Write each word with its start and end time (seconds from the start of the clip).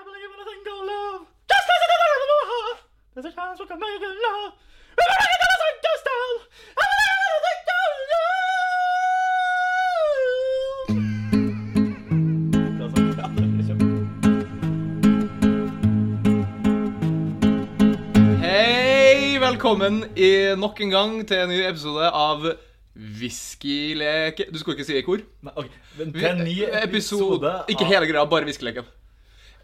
I 0.00 0.02
believe 0.02 0.30
in 0.34 0.40
a 0.40 0.44
thing 0.48 0.62
called 0.64 0.86
love. 0.86 1.26
Just 1.52 1.68
as 1.74 1.80
it 1.84 1.90
is 1.92 2.20
in 2.24 2.28
the. 2.32 2.40
There's 3.14 3.26
a 3.26 3.32
chance 3.36 3.60
we 3.60 3.66
can 3.66 3.78
make 3.78 4.00
it 4.00 4.16
love. 4.26 4.52
We 4.96 5.02
can 5.04 5.18
make 5.20 5.34
it 5.36 5.50
as 5.54 5.60
a 5.66 5.70
ghost 5.84 6.04
town. 6.08 6.34
I 6.80 6.84
believe 6.90 7.20
in 7.26 7.32
a 7.36 7.40
thing 7.44 7.60
called 7.68 8.04
love. 8.14 9.60
Hei, 18.40 19.36
velkommen 19.42 20.00
i 20.16 20.28
nok 20.58 20.80
en 20.84 20.92
gang 20.94 21.16
til 21.28 21.42
en 21.44 21.50
ny 21.52 21.58
episode 21.68 22.06
av 22.16 22.46
Whiskyleke 23.20 24.46
Du 24.52 24.58
skulle 24.60 24.78
ikke 24.78 24.86
si 24.88 24.96
i 24.98 25.04
kor? 25.06 25.20
Nei, 25.46 25.52
ok. 25.60 25.76
Men 25.98 26.14
til 26.14 26.26
en 26.30 26.40
ny 26.46 26.56
episode 26.82 27.52
Ikke 27.72 27.84
av- 27.86 27.92
hele 27.92 28.08
greia, 28.10 28.24
bare 28.32 28.48
Whiskyleken. 28.48 28.88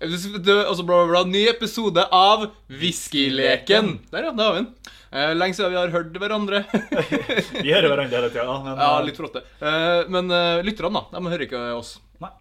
Og 0.05 0.77
så 0.77 0.85
bla, 0.85 0.99
bla, 1.01 1.07
bla. 1.09 1.23
Ny 1.25 1.47
episode 1.49 2.03
av 2.13 2.51
Whiskyleken. 2.69 3.95
Der, 4.13 4.29
ja. 4.29 4.33
Det 4.37 4.45
har 4.45 4.53
vi 4.53 4.61
den. 4.61 4.73
Eh, 5.17 5.31
lenge 5.39 5.57
siden 5.57 5.71
vi 5.73 5.79
har 5.79 5.93
hørt 5.95 6.19
hverandre. 6.21 6.65
Vi 7.63 7.71
hører 7.73 7.89
hverandre 7.89 8.19
hele 8.19 8.29
tida, 8.35 8.57
men 8.65 8.75
ja, 8.75 8.89
eh, 8.91 9.05
litt 9.07 9.17
flotte. 9.17 9.41
Eh, 9.63 10.03
men 10.13 10.29
lytterne, 10.67 11.01
da. 11.01 11.21
De 11.21 11.33
hører 11.33 11.47
ikke 11.47 11.63
oss. 11.79 11.95
Nei. 12.21 12.33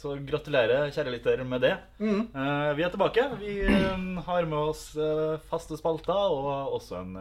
Så 0.00 0.14
gratulerer, 0.24 0.86
kjære 0.94 1.12
lytter, 1.12 1.40
med 1.44 1.60
det. 1.60 1.74
Eh, 2.00 2.68
vi 2.78 2.84
er 2.86 2.92
tilbake. 2.92 3.20
Vi 3.36 3.56
eh, 3.68 4.20
har 4.24 4.46
med 4.48 4.70
oss 4.70 4.94
uh, 4.96 5.36
faste 5.50 5.76
spalter 5.76 6.16
og 6.32 6.76
også 6.78 7.02
en 7.02 7.18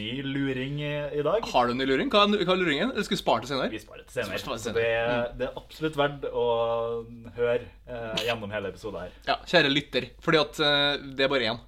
ny 0.00 0.08
luring 0.26 0.80
i, 0.82 0.94
i 1.14 1.22
dag. 1.22 1.46
Har 1.52 1.68
du 1.68 1.74
en 1.76 1.78
ny 1.78 1.86
luring? 1.86 2.10
Hva 2.10 2.24
er, 2.26 2.42
hva 2.42 2.56
er 2.56 2.58
luringen? 2.64 2.90
Eller 2.90 3.06
skal 3.06 3.14
vi 3.14 3.20
spare 3.20 3.44
til 3.44 3.52
senere? 3.52 3.70
Vi 3.70 3.78
sparer 3.78 4.02
til 4.08 4.16
senere. 4.16 4.40
Sparer 4.42 4.58
til 4.58 4.64
senere. 4.64 4.80
det, 4.80 4.88
mm. 5.04 5.36
det 5.38 5.46
er 5.46 5.60
absolutt 5.60 6.00
verdt 6.00 6.26
å 6.32 6.48
høre 7.36 7.60
gjennom 8.24 8.56
hele 8.56 8.74
episoden 8.74 9.04
her. 9.04 9.14
Ja, 9.30 9.38
kjære 9.54 9.70
lytter. 9.70 10.08
Fordi 10.26 10.42
at 10.42 10.60
det 11.14 11.28
er 11.28 11.30
bare 11.30 11.52
én. 11.52 11.62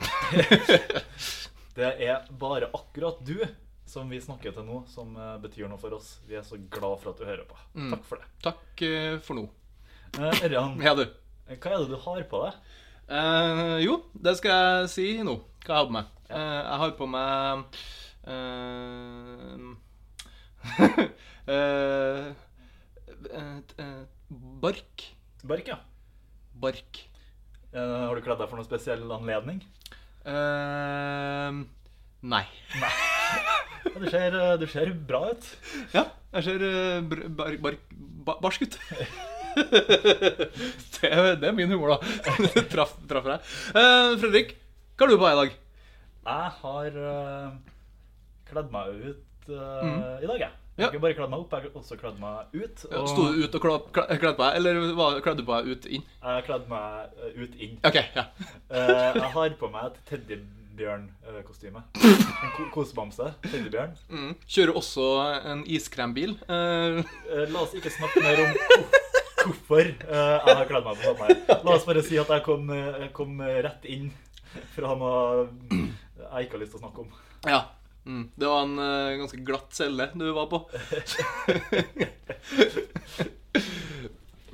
Det 1.76 1.90
er 2.06 2.24
bare 2.40 2.72
akkurat 2.72 3.20
du 3.28 3.36
som 3.84 4.08
vi 4.08 4.22
snakker 4.24 4.56
til 4.56 4.64
nå, 4.64 4.80
som 4.88 5.12
betyr 5.44 5.68
noe 5.68 5.76
for 5.76 5.92
oss. 6.00 6.14
Vi 6.24 6.40
er 6.40 6.48
så 6.48 6.56
glad 6.56 6.96
for 7.04 7.12
at 7.12 7.20
du 7.20 7.28
hører 7.28 7.44
på. 7.44 7.60
Takk 7.92 8.08
for 8.08 8.24
det. 8.24 8.32
Takk 8.48 8.88
for 9.20 9.36
nå. 9.36 9.44
Eh, 10.16 10.40
Ørjan, 10.46 10.78
Ja, 10.82 10.94
du. 10.96 11.04
hva 11.48 11.72
er 11.72 11.78
det 11.82 11.88
du 11.90 11.96
har 12.00 12.22
på 12.30 12.38
deg? 12.44 12.54
Eh, 13.08 13.76
jo, 13.84 13.98
det 14.18 14.36
skal 14.38 14.50
jeg 14.56 14.88
si 14.92 15.06
nå. 15.22 15.34
Hva 15.66 15.74
jeg 15.74 15.76
har 15.76 15.86
på 15.86 15.92
meg. 15.96 16.06
Eh, 16.30 16.60
jeg 16.62 16.78
har 16.82 16.90
på 16.98 17.06
meg 17.12 17.64
eh, 18.26 19.66
eh, 23.86 24.02
Bark. 24.64 25.04
Bark, 25.46 25.68
ja. 25.70 25.78
Bark. 26.58 27.02
Eh, 27.76 27.80
har 28.08 28.16
du 28.16 28.22
kledd 28.24 28.40
deg 28.40 28.48
for 28.50 28.56
noen 28.58 28.66
spesiell 28.66 29.04
anledning? 29.14 29.60
Eh, 30.26 31.60
nei. 32.26 32.44
Ja, 32.80 32.90
Du 33.96 34.08
ser, 34.10 34.34
eh, 34.34 34.56
du 34.60 34.66
ser 34.68 34.90
bra 35.08 35.28
ut. 35.30 35.46
Ja, 35.94 36.06
jeg 36.34 36.42
ser 36.48 36.64
eh, 36.66 37.00
br- 37.06 37.28
bar, 37.38 37.54
bar, 37.62 37.76
ba, 38.26 38.34
barsk 38.42 38.66
ut. 38.66 38.76
det, 39.56 41.40
det 41.40 41.48
er 41.48 41.54
min 41.56 41.70
humor, 41.72 41.96
da. 41.96 41.98
traff, 42.72 42.92
traff 43.08 43.26
deg. 43.30 43.48
Uh, 43.76 44.12
Fredrik, 44.20 44.54
hva 44.96 45.06
har 45.06 45.12
du 45.12 45.16
på 45.20 45.26
deg 45.26 45.32
i 45.32 45.40
dag? 45.40 45.56
Jeg 46.26 46.52
har 46.60 47.00
uh, 47.00 47.50
kledd 48.50 48.70
meg 48.74 48.94
ut 49.10 49.50
eh, 49.50 50.22
i 50.24 50.26
dag, 50.30 50.40
jeg. 50.40 50.52
Jeg 50.76 50.84
Ja. 50.84 50.88
ikke 50.90 51.00
bare 51.06 51.14
kledd 51.16 51.30
meg 51.32 51.40
opp, 51.40 51.52
jeg 51.56 51.62
har 51.70 51.76
også 51.80 51.96
kledd 51.96 52.18
meg 52.20 52.52
ut. 52.52 52.82
Ja, 52.90 52.98
Og 53.00 53.06
Sto 53.08 53.22
du 53.32 53.38
ut 53.46 53.54
og 53.56 53.62
kledd 53.64 53.86
på 54.36 54.42
deg, 54.42 54.58
eller 54.58 54.80
var- 54.98 55.20
kledde 55.24 55.40
du 55.40 55.46
på 55.48 55.56
deg 55.56 55.70
ut 55.72 55.86
inn? 55.88 56.02
jeg 56.04 56.44
kledde 56.44 56.66
kledd 56.66 56.66
meg 56.68 56.84
ut 57.40 57.54
inn. 57.64 57.78
OK, 57.88 57.96
ja. 58.18 58.24
Jeg 58.74 59.30
har 59.38 59.56
på 59.62 59.70
meg 59.72 59.86
et 59.88 59.96
teddybjørnkostyme. 60.10 61.80
En 62.04 62.52
ko 62.58 62.66
kosebamse. 62.74 63.30
Teddybjørn. 63.46 63.96
Mm. 64.12 64.34
Kjører 64.44 64.76
også 64.82 65.08
en 65.54 65.64
iskrembil. 65.78 66.36
La 66.50 67.62
oss 67.64 67.72
ikke 67.78 67.94
snakke 67.96 68.26
mer 68.26 68.44
om 68.44 68.50
hvorfor 69.46 69.90
uh, 70.08 70.36
jeg 70.46 70.58
har 70.58 70.68
kledd 70.70 70.86
meg 70.86 71.00
på 71.00 71.08
sånn 71.08 71.22
her. 71.22 71.62
La 71.64 71.74
oss 71.76 71.86
bare 71.88 72.02
si 72.06 72.18
at 72.20 72.30
jeg 72.34 72.44
kom, 72.46 72.68
eh, 72.74 73.00
jeg 73.06 73.12
kom 73.16 73.40
rett 73.40 73.88
inn 73.90 74.10
fra 74.74 74.94
noe 74.96 75.46
jeg 75.70 76.46
ikke 76.46 76.56
har 76.56 76.62
lyst 76.62 76.72
til 76.74 76.80
å 76.80 76.84
snakke 76.84 77.06
om. 77.06 77.10
ja. 77.46 77.64
Mm. 78.06 78.28
Det 78.38 78.46
var 78.46 78.60
en 78.62 78.78
uh, 78.78 79.16
ganske 79.18 79.40
glatt 79.42 79.72
celle 79.74 80.04
du 80.14 80.28
var 80.30 80.46
på. 80.52 80.62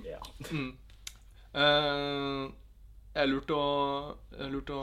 Ja. 0.08 0.20
Mm. 0.48 0.70
Eh, 1.52 2.52
jeg 3.12 3.28
lurte 3.28 3.52
å, 3.52 4.14
er 4.40 4.48
lurt 4.48 4.70
å 4.72 4.82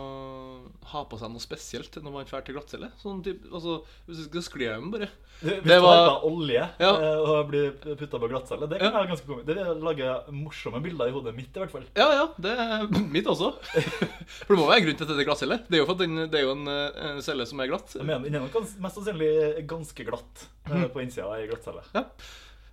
ha 0.91 1.00
på 1.09 1.17
seg 1.17 1.31
noe 1.34 1.41
spesielt 1.41 1.95
når 1.97 2.12
man 2.13 2.28
drar 2.29 2.44
til 2.45 2.53
glattcelle. 2.53 2.91
Sånn 3.01 3.23
typ, 3.25 3.47
altså, 3.50 3.79
hvis 4.06 4.19
du 4.19 4.23
skal 4.28 4.44
skli 4.45 4.67
av 4.69 4.75
dem, 4.84 4.91
bare. 4.94 5.07
Hvis 5.40 5.63
Det 5.63 5.78
du 5.79 5.81
var- 5.81 6.09
har 6.09 6.25
olje 6.28 6.69
Ja. 6.79 6.91
eh, 7.00 7.17
og 7.25 7.47
blir 7.50 7.72
putta 7.97 8.19
på 8.19 8.29
glattcelle, 8.29 8.67
det 8.69 8.79
kan 8.79 8.91
Ja. 8.94 9.00
være 9.00 9.07
ganske 9.09 9.25
komisk. 9.25 9.45
Det 9.47 9.56
vil 9.56 9.81
lage 9.81 10.31
morsomme 10.31 10.81
bilder 10.84 11.07
i 11.07 11.12
hodet 11.12 11.34
mitt, 11.35 11.50
i 11.56 11.59
hvert 11.59 11.72
fall. 11.72 11.85
Ja, 11.95 12.12
ja, 12.12 12.28
det 12.38 12.51
er 12.59 12.88
mitt 13.16 13.25
også. 13.25 13.53
For 14.46 14.53
det 14.56 14.59
må 14.61 14.67
være 14.69 14.78
en 14.78 14.85
grunn 14.85 14.97
til 14.97 15.03
at 15.09 15.16
det 15.16 15.19
er 15.19 15.29
glattcelle. 15.31 15.57
Det 15.67 15.73
er 15.73 15.81
jo 15.81 15.85
for 15.85 15.94
at 15.94 15.97
den, 16.06 16.16
det 16.29 16.35
er 16.40 16.44
jo 16.46 16.51
en, 16.51 16.67
eh, 16.67 17.09
en 17.16 17.22
celle 17.22 17.46
som 17.47 17.59
er 17.61 17.67
glatt. 17.67 17.96
Jeg 17.96 18.06
mener, 18.06 18.29
den 18.29 18.35
er 18.35 18.46
nok 18.46 18.61
mest 18.79 18.96
sannsynlig 19.00 19.66
ganske 19.66 20.06
glatt 20.06 20.46
eh, 20.69 20.85
på 20.88 21.01
innsida 21.01 21.25
av 21.25 21.40
ei 21.40 21.47
glattcelle. 21.47 21.81
Ja. 21.96 22.03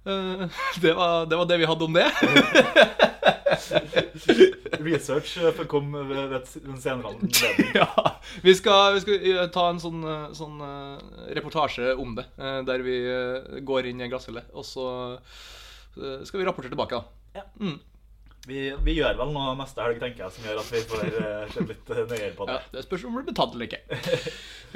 Eh, 0.04 0.48
det, 0.82 0.92
var, 0.94 1.24
det 1.24 1.38
var 1.38 1.46
det 1.46 1.58
vi 1.58 1.64
hadde 1.66 1.82
om 1.88 1.92
det. 1.96 2.12
Research 4.86 5.36
eh, 5.38 5.52
får 5.54 5.68
komme 5.70 6.02
ved 6.08 6.34
en 6.36 6.80
senere 6.80 7.12
anledning. 7.12 7.70
ja. 7.80 7.88
Vi 8.42 8.54
skal, 8.58 8.96
vi 8.96 9.02
skal 9.04 9.26
eh, 9.32 9.42
ta 9.54 9.68
en 9.70 9.82
sånn, 9.82 10.02
eh, 10.02 10.30
sånn 10.36 10.62
reportasje 11.36 11.94
om 12.00 12.16
det, 12.18 12.26
der 12.68 12.84
vi 12.86 12.96
går 13.66 13.90
inn 13.90 14.02
i 14.02 14.06
en 14.06 14.12
glasshylle. 14.12 14.46
og 14.52 14.66
så 14.66 14.88
skal 15.96 16.42
vi 16.42 16.44
rapportere 16.44 16.74
tilbake, 16.74 16.98
da. 16.98 17.40
Ja. 17.40 17.44
Mm. 17.60 17.78
Vi, 18.46 18.58
vi 18.86 18.92
gjør 18.94 19.16
vel 19.18 19.32
noe 19.34 19.56
neste 19.58 19.82
helg, 19.82 19.96
tenker 19.98 20.22
jeg, 20.22 20.32
som 20.36 20.44
gjør 20.46 20.60
at 20.62 20.68
vi 20.70 20.82
får 20.86 21.06
uh, 21.16 21.46
se 21.50 21.64
litt 21.66 21.88
eh, 21.90 22.02
nøyere 22.12 22.34
på 22.38 22.46
det. 22.46 22.54
Ja, 22.60 22.70
det 22.76 22.84
spørs 22.86 23.04
om 23.08 23.16
det 23.16 23.22
blir 23.24 23.32
betalt 23.32 23.56
eller 23.56 23.66
ikke. 23.66 23.80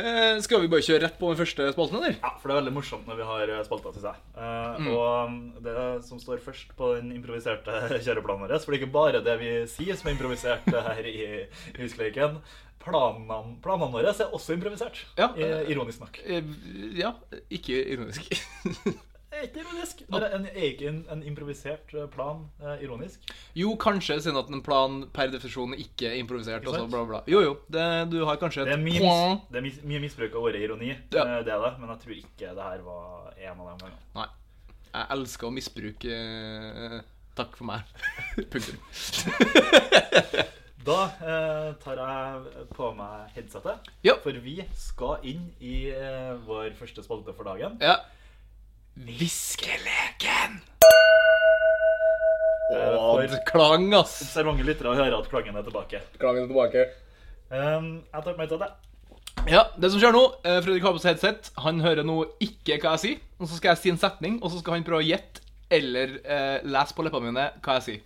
Eh, 0.00 0.40
skal 0.42 0.62
vi 0.64 0.70
bare 0.72 0.82
kjøre 0.86 1.02
rett 1.04 1.18
på 1.20 1.28
den 1.30 1.38
første 1.38 1.68
spalten, 1.74 1.98
eller? 2.00 2.16
Ja, 2.22 2.32
for 2.40 2.50
det 2.50 2.54
er 2.56 2.60
veldig 2.62 2.72
morsomt 2.74 3.06
når 3.10 3.18
vi 3.20 3.28
har 3.28 3.52
spalter, 3.66 3.94
syns 3.94 4.08
jeg. 4.08 4.24
Eh, 4.42 4.88
Og 4.90 5.04
um, 5.28 5.36
det 5.62 5.76
som 6.08 6.22
står 6.22 6.42
først 6.42 6.72
på 6.78 6.90
den 6.96 7.12
improviserte 7.14 7.76
kjøreplanen 8.06 8.46
vår, 8.48 8.56
for 8.64 8.72
det 8.74 8.80
er 8.80 8.82
ikke 8.82 8.94
bare 8.96 9.22
det 9.26 9.36
vi 9.42 9.52
sier 9.70 9.98
som 10.00 10.10
er 10.10 10.16
improvisert 10.16 10.66
her 10.90 11.06
i 11.10 11.18
Huskleiken. 11.78 12.40
Planene, 12.80 13.58
planene 13.60 13.92
våre 13.92 14.14
er 14.14 14.32
også 14.34 14.54
improvisert, 14.56 15.02
Ja. 15.20 15.28
ironisk 15.68 16.00
nok. 16.00 16.18
Eh, 16.24 16.42
ja, 16.96 17.12
ikke 17.52 17.76
ironisk. 17.92 18.32
Det 19.40 19.46
er 19.46 19.52
ikke 19.54 19.60
ironisk. 19.64 20.00
Det 20.04 20.18
er, 20.20 20.34
en, 20.36 20.42
er 20.50 20.64
ikke 20.68 20.88
en, 20.90 20.96
en 21.14 21.20
improvisert 21.24 21.92
eh, 21.96 22.02
plan 22.12 22.42
eh, 22.60 22.82
ironisk? 22.84 23.30
Jo, 23.56 23.70
kanskje 23.80 24.18
siden 24.20 24.36
at 24.36 24.50
en 24.52 24.60
plan 24.66 24.98
per 25.16 25.30
definisjon 25.32 25.72
ikke 25.80 26.10
er 26.10 26.18
improvisert. 26.20 26.60
Ikke 26.60 26.68
Og 26.68 26.74
så 26.76 26.82
sant? 26.82 26.92
bla, 26.92 27.04
bla. 27.08 27.20
Jo, 27.30 27.40
jo, 27.46 27.54
det, 27.72 27.86
du 28.12 28.18
har 28.28 28.36
kanskje 28.42 28.66
Det 28.68 28.74
et 28.74 28.76
er 28.76 28.84
mye, 28.84 29.00
mis, 29.00 29.46
det 29.54 29.62
er 29.62 29.64
mis, 29.64 29.78
mye 29.94 30.02
misbruk 30.04 30.36
av 30.36 30.44
ordet 30.50 30.60
ironi, 30.66 30.90
Ja. 31.14 31.24
eh, 31.24 31.40
det 31.48 31.54
er 31.56 31.64
det, 31.64 31.72
men 31.80 31.88
jeg 31.94 32.02
tror 32.04 32.18
ikke 32.18 32.52
det 32.60 32.66
her 32.68 32.84
var 32.84 33.32
en 33.38 33.48
av 33.64 33.64
dem. 33.70 33.80
gangene. 33.80 34.04
Nei. 34.20 34.28
Jeg 34.90 35.06
elsker 35.16 35.48
å 35.48 35.54
misbruke 35.56 36.20
eh, 36.20 37.00
Takk 37.40 37.56
for 37.56 37.64
meg. 37.70 37.80
Punktum. 38.52 38.76
Da 40.84 40.96
eh, 41.20 41.66
tar 41.84 41.98
jeg 42.00 42.64
på 42.74 42.88
meg 42.96 43.32
headsetet, 43.36 43.88
Ja. 44.04 44.14
for 44.20 44.32
vi 44.44 44.58
skal 44.76 45.24
inn 45.28 45.50
i 45.60 45.90
eh, 45.92 46.32
vår 46.46 46.72
første 46.78 47.04
spalte 47.04 47.32
for 47.36 47.48
dagen. 47.48 47.76
Ja. 47.80 47.98
Hviskeleken! 49.00 50.60
For- 52.70 53.22
det 53.26 53.40
klang, 53.46 53.94
ass. 53.94 54.20
Observante 54.22 54.62
lyttere 54.66 54.94
hører 54.94 55.16
at 55.18 55.28
klangen 55.30 55.56
er 55.56 55.64
tilbake. 55.66 56.00
Klangen 56.20 56.44
er 56.44 56.50
tilbake. 56.50 56.84
Um, 57.50 57.88
jeg 58.12 58.22
tar 58.22 58.32
på 58.32 58.38
meg 58.38 58.48
det. 58.52 58.70
Ja, 59.48 59.62
det 59.80 59.88
som 59.90 60.00
skjer 60.02 60.12
nå 60.12 60.20
eh, 60.44 60.58
Fredrik 60.62 60.84
har 60.84 60.92
på 60.94 61.00
seg 61.02 61.14
headset. 61.16 61.48
Han 61.64 61.80
hører 61.80 62.04
nå 62.06 62.18
ikke 62.44 62.76
hva 62.82 62.92
jeg 62.94 63.02
sier. 63.04 63.18
Og 63.40 63.48
så 63.48 63.56
skal 63.56 63.72
jeg 63.72 63.80
si 63.80 63.88
en 63.94 64.00
setning, 64.02 64.34
og 64.44 64.52
så 64.52 64.60
skal 64.60 64.76
han 64.76 64.86
prøve 64.86 65.00
å 65.02 65.08
gjette 65.08 65.40
eller 65.70 66.16
eh, 66.20 66.58
lese 66.66 66.94
på 66.96 67.02
leppene 67.06 67.30
mine 67.30 67.46
hva 67.64 67.72
jeg 67.78 67.86
sier. 67.86 68.00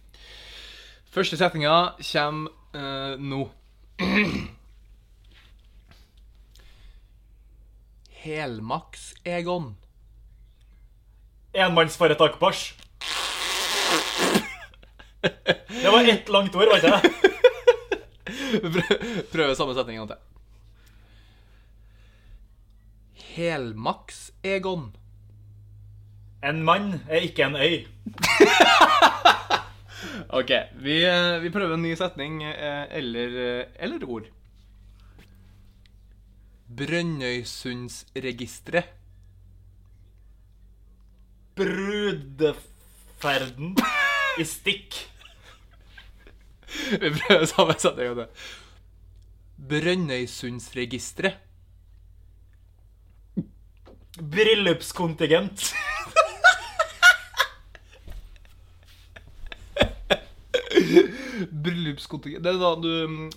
Første 1.14 1.36
setninga 1.40 1.76
kommer 1.98 2.50
eh, 2.78 3.14
nå. 3.18 3.42
Helmaks 8.24 9.14
Egon. 9.24 9.74
Enmannsforetak 11.54 12.38
Bars. 12.40 12.74
Det 15.82 15.90
var 15.92 16.04
ett 16.08 16.28
langt 16.28 16.54
ord, 16.56 16.66
var 16.68 16.76
ikke 16.76 16.90
det? 16.90 17.00
Prø- 18.74 19.22
Prøve 19.32 19.54
samme 19.56 19.74
setning 19.76 19.96
en 19.98 20.06
gang 20.06 20.10
til. 20.14 20.20
Helmaks 23.34 24.18
Egon. 24.46 24.84
En 26.44 26.60
mann 26.64 27.00
er 27.08 27.20
ikke 27.26 27.44
en 27.48 27.56
øy. 27.56 27.86
OK. 30.38 30.50
Vi, 30.84 30.96
eh, 31.08 31.40
vi 31.42 31.50
prøver 31.54 31.74
en 31.78 31.82
ny 31.86 31.94
setning 31.98 32.34
eh, 32.44 32.84
eller, 33.00 33.28
eh, 33.46 33.64
eller 33.80 34.04
ord. 34.06 34.26
Brønnøysundsregisteret. 36.76 38.84
Brudeferden 41.54 42.56
i 44.38 44.44
stikk. 44.44 44.94
Vi 47.00 47.10
prøver 47.14 47.44
samme 47.46 47.74
setning. 47.78 48.06
gang 48.08 48.18
det. 48.18 48.28
Brønnøysundsregisteret. 49.70 51.34
Bryllupskontingent. 54.18 55.74
Bryllupskontingent 61.50 62.44
Det 62.44 62.50
er 62.52 62.58
da 62.60 62.70
du, 62.80 62.90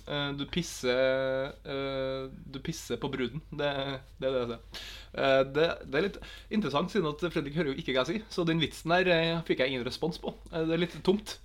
eh, 0.08 0.30
du 0.38 0.44
pisser 0.52 1.52
eh, 1.64 2.28
Du 2.50 2.58
pisser 2.64 3.00
på 3.00 3.10
bruden. 3.12 3.42
Det, 3.50 3.70
det 4.20 4.28
er 4.28 4.36
det 4.36 4.56
jeg. 4.56 4.60
Eh, 5.14 5.42
Det, 5.56 5.66
det 5.86 6.00
er 6.00 6.06
litt 6.06 6.18
interessant, 6.54 6.92
siden 6.92 7.10
at 7.10 7.24
Fredrik 7.32 7.56
hører 7.58 7.72
jo 7.72 7.78
ikke 7.80 7.92
hva 7.94 8.04
jeg 8.04 8.10
sier. 8.12 8.26
Så 8.32 8.46
den 8.48 8.62
vitsen 8.62 8.94
der 8.94 9.42
fikk 9.48 9.62
jeg 9.64 9.74
ingen 9.74 9.86
respons 9.86 10.20
på. 10.22 10.34
Det 10.52 10.74
er 10.76 10.82
litt 10.82 10.96
tomt. 11.06 11.38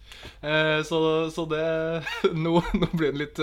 Så, 0.87 0.99
så 1.33 1.45
det 1.49 1.63
nå, 2.45 2.53
nå 2.79 2.87
blir 2.93 3.11
den 3.11 3.21
litt 3.23 3.39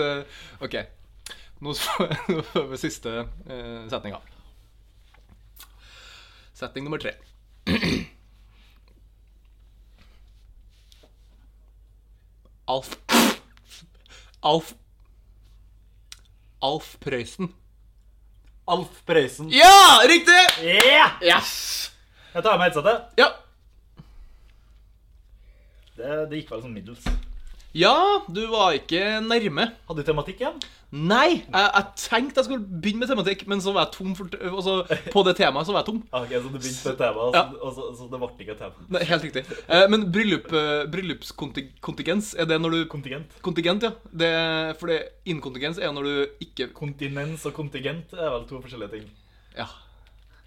OK. 0.63 0.79
Nå 1.61 1.75
får 1.77 2.71
vi 2.71 2.77
siste 2.81 3.11
setninga. 3.91 4.21
Setning 6.57 6.85
nummer 6.87 7.01
tre. 7.01 7.13
Alf 12.71 12.97
Alf 14.41 14.73
Alf 16.61 16.95
Prøysen. 17.01 17.53
Alf 18.67 19.01
Prøysen. 19.05 19.49
Ja! 19.49 20.01
Riktig! 20.09 20.41
Yeah! 20.61 21.17
Yes! 21.21 21.91
Jeg 22.33 22.43
tar 22.43 22.57
med 22.57 22.69
headsetet. 22.69 23.01
Ja. 23.17 23.27
Det, 25.97 26.11
det 26.29 26.41
gikk 26.41 26.53
vel 26.53 26.61
sånn 26.63 26.75
middels. 26.75 27.05
Ja, 27.73 27.95
du 28.27 28.41
var 28.51 28.73
ikke 28.75 29.21
nærme. 29.23 29.69
Hadde 29.87 30.03
du 30.03 30.07
tematikk 30.07 30.41
igjen? 30.43 30.57
Nei, 30.91 31.37
jeg, 31.45 31.67
jeg 31.71 31.85
tenkte 31.95 32.41
jeg 32.41 32.47
skulle 32.49 32.79
begynne 32.83 32.99
med 32.99 33.07
tematikk, 33.07 33.45
men 33.47 33.61
så 33.63 33.71
var 33.71 33.85
jeg 33.85 33.93
tom 33.95 34.15
for 34.17 34.27
altså, 34.35 34.73
På 35.13 35.21
det 35.23 35.37
temaet 35.39 35.69
så 35.69 35.71
var 35.71 35.85
jeg 35.85 35.87
tom. 35.87 36.01
Ah, 36.11 36.25
Ok, 36.25 36.33
Så 36.35 36.41
du 36.49 36.57
begynte 36.57 36.83
på 36.83 36.91
et 36.91 36.99
tema, 36.99 37.27
og 37.29 37.37
så, 37.37 37.43
og 37.61 37.77
så, 37.77 37.85
så 37.95 38.07
det 38.11 38.19
ble 38.19 38.29
ikke 38.43 38.55
et 38.57 38.59
tema. 38.65 38.87
Nei, 38.91 39.03
helt 39.07 39.27
riktig. 39.29 39.43
Eh, 39.71 39.85
men 39.93 40.03
bryllup, 40.11 40.49
eh, 40.51 40.81
bryllupskontingens, 40.91 42.33
er 42.35 42.49
det 42.51 42.59
når 42.59 42.75
du 42.75 42.81
Kontingent. 42.91 43.37
Kontingent, 43.45 43.87
ja. 43.87 43.93
Det, 44.11 44.33
for 44.81 44.91
det 44.91 44.99
inkontingens 45.31 45.79
er 45.79 45.95
når 45.95 46.09
du 46.09 46.43
ikke 46.43 46.67
Kontinens 46.75 47.47
og 47.47 47.55
kontingent 47.55 48.11
er 48.17 48.35
vel 48.35 48.43
to 48.49 48.59
forskjellige 48.59 48.97
ting. 48.97 49.07
Ja. 49.55 49.69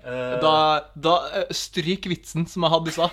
Eh, 0.04 0.36
Da, 0.42 0.84
da 0.94 1.14
eh, 1.40 1.48
stryk 1.56 2.04
vitsen 2.10 2.44
som 2.50 2.62
jeg 2.66 2.72
hadde 2.74 2.88
i 2.90 2.92
stad. 2.92 3.10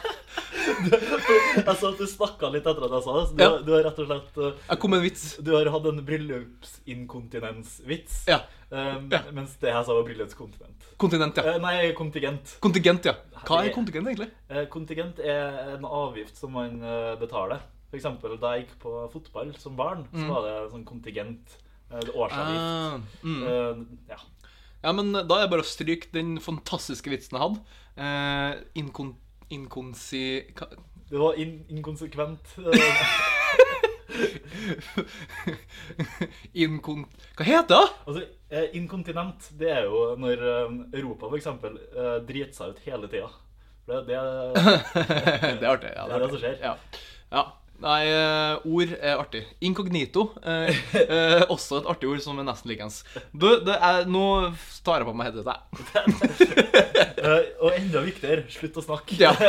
altså, 1.71 1.91
du 1.95 2.03
snakka 2.09 2.49
litt 2.51 2.65
etter 2.67 2.83
at 2.88 2.91
jeg 2.97 3.03
sa 3.05 3.11
det. 3.15 3.21
Så 3.29 3.33
du, 3.38 3.41
Ja. 3.43 3.49
du 3.63 3.69
har 3.75 3.83
rett 3.88 3.99
og 4.03 4.07
slett 4.09 4.33
eh, 4.43 4.51
Jeg 4.69 4.77
kom 4.83 4.89
med 4.91 4.99
en 4.99 5.05
vits. 5.05 5.23
Du 5.39 5.49
har 5.55 5.69
hatt 5.71 5.85
en 5.91 6.01
bryllupsinkontinensvits, 6.09 8.15
Ja. 8.27 8.39
Um, 8.71 9.09
Ja. 9.11 9.19
mens 9.35 9.55
det 9.59 9.67
jeg 9.71 9.83
sa 9.85 9.91
var 9.93 10.03
bryllupskontinent. 10.07 10.79
Kontinent, 10.97 11.35
ja. 11.38 11.43
Uh, 11.43 11.57
nei, 11.59 11.91
kontingent. 11.97 12.57
Kontingent, 12.63 13.05
ja. 13.05 13.13
Hva 13.44 13.63
er 13.65 13.69
kontingent, 13.75 14.07
egentlig? 14.07 14.29
Uh, 14.49 14.65
kontingent 14.71 15.19
er 15.19 15.75
en 15.75 15.83
avgift 15.85 16.37
som 16.39 16.51
man 16.55 16.79
uh, 16.83 17.15
betaler. 17.19 17.59
For 17.89 17.97
eksempel 17.99 18.37
da 18.39 18.47
jeg 18.55 18.65
gikk 18.67 18.77
på 18.83 18.91
fotball 19.11 19.51
som 19.59 19.75
barn, 19.75 20.05
så 20.15 20.27
var 20.29 20.41
det 20.47 20.53
sånn 20.71 20.85
kontingent. 20.87 21.57
årsavgift. 21.91 22.55
Ah, 22.55 22.99
mm. 23.23 23.87
Ja. 24.07 24.15
Ja, 24.81 24.92
men 24.98 25.13
da 25.13 25.38
er 25.38 25.45
det 25.45 25.51
bare 25.54 25.66
å 25.66 25.68
stryke 25.68 26.10
den 26.16 26.39
fantastiske 26.42 27.12
vitsen 27.13 27.38
jeg 27.38 27.44
hadde. 27.45 27.60
Eh, 27.98 28.54
inkon... 28.81 29.16
Inkonsi... 29.51 30.48
Det 31.12 31.19
var 31.19 31.36
in 31.36 31.66
inkonsekvent. 31.68 32.54
Inkon... 36.54 37.06
Hva 37.38 37.45
heter 37.48 37.75
det? 37.75 37.88
altså, 38.06 38.24
eh, 38.51 38.68
inkontinent, 38.80 39.50
det 39.60 39.72
er 39.75 39.88
jo 39.88 40.16
når 40.19 40.44
eh, 40.54 40.75
Europa 41.00 41.31
eksempel 41.38 41.78
eh, 41.92 42.18
driter 42.28 42.56
seg 42.56 42.74
ut 42.74 42.83
hele 42.88 43.07
tida. 43.12 43.30
Det, 43.88 44.04
det, 44.07 44.18
det 45.60 45.66
er 45.66 45.72
artig. 45.72 45.92
Ja, 45.95 46.06
Det 46.07 46.16
er 46.16 46.19
det 46.24 46.31
som 46.31 46.42
skjer. 46.44 46.57
Ja. 46.62 46.74
ja. 47.33 47.44
Nei, 47.81 48.01
eh, 48.06 48.66
ord 48.69 48.92
er 49.00 49.18
artig. 49.18 49.42
Inkognito. 49.66 50.28
Eh, 50.45 50.81
eh, 51.01 51.44
også 51.50 51.81
et 51.81 51.89
artig 51.89 52.12
ord 52.12 52.22
som 52.24 52.38
er 52.38 52.45
nesten 52.45 52.69
likens. 52.69 53.01
Du, 53.33 53.48
det 53.66 53.78
er, 53.78 54.06
nå 54.10 54.25
tar 54.86 55.01
jeg 55.01 55.10
på 55.10 55.16
meg 55.18 55.31
headsetet. 55.31 55.57
eh, 57.25 57.50
og 57.62 57.74
enda 57.74 58.04
viktigere, 58.06 58.45
slutt 58.54 58.78
å 58.81 58.86
snakke. 58.86 59.18
Ja. 59.22 59.33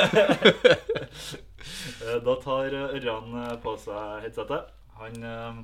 Da 2.02 2.32
tar 2.42 2.74
Ørjan 2.74 3.36
på 3.62 3.76
seg 3.78 4.24
headsetet. 4.24 4.72
Han 4.98 5.26
eh, 5.26 5.60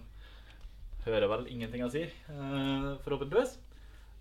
hører 1.09 1.31
vel 1.32 1.49
ingenting 1.50 1.82
jeg 1.87 1.94
sier, 1.94 2.15
eh, 2.35 2.87
forhåpentligvis. 3.05 3.56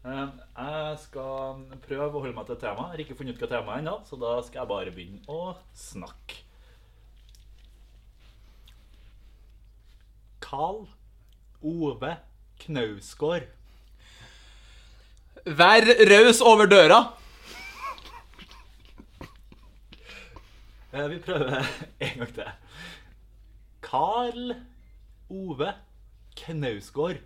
Eh, 0.08 0.26
jeg 0.58 1.00
skal 1.04 1.64
prøve 1.86 2.10
å 2.10 2.24
holde 2.24 2.36
meg 2.38 2.50
til 2.50 2.60
temaet. 2.64 2.94
Jeg 2.94 2.96
har 2.96 3.06
ikke 3.06 3.20
funnet 3.22 3.38
ut 3.38 3.46
hva 3.46 3.52
temaet 3.54 3.78
er 3.78 3.86
ennå, 3.86 3.96
så 4.10 4.20
da 4.22 4.36
skal 4.46 4.64
jeg 4.64 4.72
bare 4.74 4.94
begynne 4.96 5.24
å 5.32 5.56
snakke. 5.76 6.47
Carl 10.48 10.86
Ove 11.62 12.14
Knausgård. 12.64 13.50
Vær 15.44 15.88
raus 16.08 16.40
over 16.42 16.70
døra. 16.72 17.00
Eh, 20.94 21.10
Vi 21.12 21.20
prøver 21.20 21.68
en 22.00 22.18
gang 22.22 22.34
til. 22.34 22.52
Carl 23.84 24.56
Ove 25.30 25.74
Knausgård. 26.40 27.20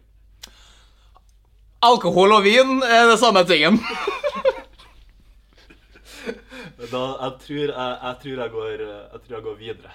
Alkohol 1.82 2.34
og 2.40 2.44
vin 2.46 2.82
er 2.86 3.06
det 3.10 3.20
samme 3.22 3.46
tingen. 3.46 3.78
Da, 6.92 7.02
jeg, 7.22 7.34
tror 7.42 7.70
jeg, 7.70 7.98
jeg, 8.02 8.16
tror 8.22 8.42
jeg, 8.42 8.52
går, 8.52 8.72
jeg 8.82 9.22
tror 9.22 9.36
jeg 9.36 9.44
går 9.46 9.56
videre. 9.62 9.94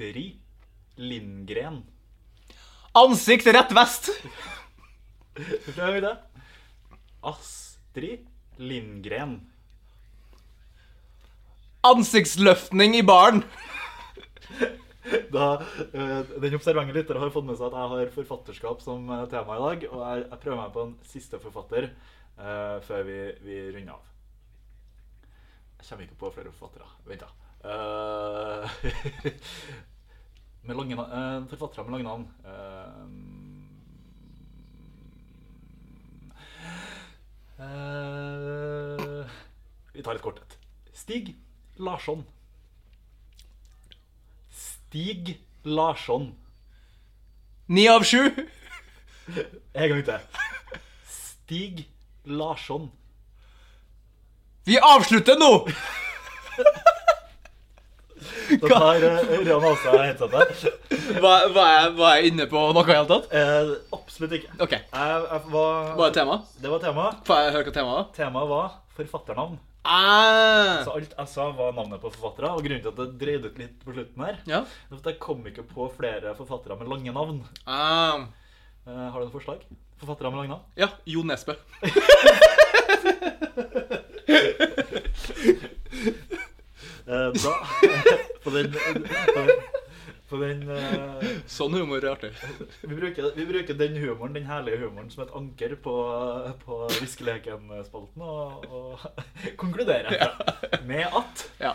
Astrid 0.00 0.40
Lindgren. 0.96 1.82
Ansikt 2.96 3.46
rett 3.52 3.72
vest. 3.76 4.06
Prøv 5.76 5.98
det. 6.00 6.12
Astrid 7.20 8.22
Lindgren. 8.56 9.34
Ansiktsløftning 11.84 12.96
i 12.96 13.02
baren. 13.04 13.44
Da, 15.34 15.50
eh, 15.92 16.32
den 16.40 16.56
observante 16.56 16.96
lytter 16.96 17.20
har 17.20 17.34
fått 17.34 17.44
med 17.50 17.60
seg 17.60 17.68
at 17.68 17.76
jeg 17.76 17.92
har 17.92 18.14
forfatterskap 18.14 18.80
som 18.80 19.04
eh, 19.04 19.26
tema 19.28 19.58
i 19.58 19.62
dag, 19.66 19.86
og 19.90 20.00
jeg, 20.06 20.24
jeg 20.30 20.40
prøver 20.46 20.62
meg 20.62 20.72
på 20.78 20.86
en 20.86 20.96
siste 21.12 21.42
forfatter 21.44 21.90
uh, 22.40 22.80
før 22.88 23.04
vi, 23.04 23.20
vi 23.44 23.60
runder 23.76 23.98
av. 23.98 24.08
Jeg 25.76 25.90
kommer 25.90 26.08
ikke 26.08 26.20
på 26.24 26.34
flere 26.38 26.56
forfattere. 26.56 26.88
Vent, 27.04 27.28
da. 27.28 27.40
Eh, 27.64 28.70
med 30.62 30.76
lange 30.76 30.94
eh, 30.94 31.46
Forfattere 31.50 31.84
med 31.84 31.92
lange 31.92 32.04
navn. 32.04 32.28
Uh, 32.44 32.84
uh, 37.60 39.26
vi 39.94 40.02
tar 40.02 40.14
et 40.14 40.22
kort 40.22 40.40
et. 40.42 40.58
Stig 40.94 41.34
Larsson. 41.78 42.24
Stig 44.50 45.40
Larsson. 45.64 46.34
Ni 47.68 47.86
av 47.88 48.04
sju. 48.04 48.30
En 49.74 49.88
gang 49.92 50.04
til. 50.04 50.20
Stig 51.06 51.88
Larsson. 52.24 52.90
Vi 54.64 54.78
avslutter 54.78 55.38
nå! 55.40 55.52
Da 58.58 58.66
tar 58.72 59.04
uh, 59.06 59.30
Ørjan 59.38 59.64
av 59.70 59.76
seg 59.82 59.92
headsetet. 60.02 60.48
Hva 61.22 61.32
er 61.38 61.44
jeg, 61.54 61.90
var 62.00 62.10
jeg 62.16 62.22
inne 62.32 62.44
på 62.50 62.58
noe 62.74 62.82
i 62.82 62.84
hele 62.90 63.06
tatt? 63.10 63.26
Eh, 63.36 63.70
absolutt 63.94 64.32
ikke. 64.40 64.50
OK. 64.66 64.74
Jeg, 64.74 64.82
jeg 65.30 65.40
var, 65.54 65.70
Hva 65.98 66.04
er 66.08 66.12
tema? 66.16 66.34
det 66.60 66.68
var 66.72 66.80
tema. 66.82 67.04
Får 67.28 67.36
jeg 67.44 67.52
høre 67.56 67.66
hva 67.68 67.74
temaet 67.76 67.96
var? 67.98 68.04
Temaet 68.16 68.48
var 68.50 68.66
forfatternavn. 68.98 69.56
Ah. 69.80 70.82
Så 70.84 70.90
alt 70.98 71.12
jeg 71.16 71.28
sa, 71.32 71.42
var 71.56 71.70
navnet 71.76 72.00
på 72.02 72.10
forfattere. 72.12 72.48
Og 72.52 72.60
grunnen 72.66 72.82
til 72.84 72.92
at 72.92 72.98
det 73.00 73.08
dreide 73.22 73.46
ut 73.52 73.58
litt 73.62 73.76
på 73.84 73.90
slutten 73.96 74.20
her, 74.26 74.34
Ja. 74.50 74.60
er 74.90 74.94
at 74.98 75.06
jeg 75.12 75.18
kom 75.22 75.40
ikke 75.48 75.64
på 75.70 75.82
flere 75.96 76.28
forfattere 76.36 76.74
med 76.80 76.86
lange 76.92 77.12
navn. 77.16 77.38
Ah. 77.66 78.18
Eh, 78.86 78.92
har 78.92 79.16
du 79.16 79.24
noen 79.24 79.32
forslag? 79.36 79.58
Forfattere 80.00 80.28
med 80.32 80.38
lange 80.42 80.52
navn? 80.56 80.64
Ja, 80.80 80.88
Jo 81.06 81.20
Nesbø. 81.24 81.54
Eh, 87.10 87.30
da 87.42 87.54
På 88.44 88.50
den 88.54 88.72
På 88.72 89.46
på 90.30 90.38
den 90.38 90.60
uh, 90.70 91.22
Sånn 91.50 91.74
humor 91.74 92.04
er 92.04 92.12
artig. 92.12 92.28
vi, 92.84 92.94
bruker, 92.94 93.32
vi 93.34 93.46
bruker 93.48 93.74
den 93.78 93.96
humoren, 93.98 94.36
den 94.36 94.46
herlige 94.46 94.78
humoren 94.84 95.08
som 95.10 95.24
et 95.24 95.32
anker 95.34 95.74
på, 95.82 95.94
på 96.62 96.78
Viskeleken-spalten, 97.00 98.22
og, 98.22 98.68
og 98.70 99.56
konkluderer 99.58 100.30
med 100.86 101.08
at 101.08 101.42
Ja, 101.58 101.72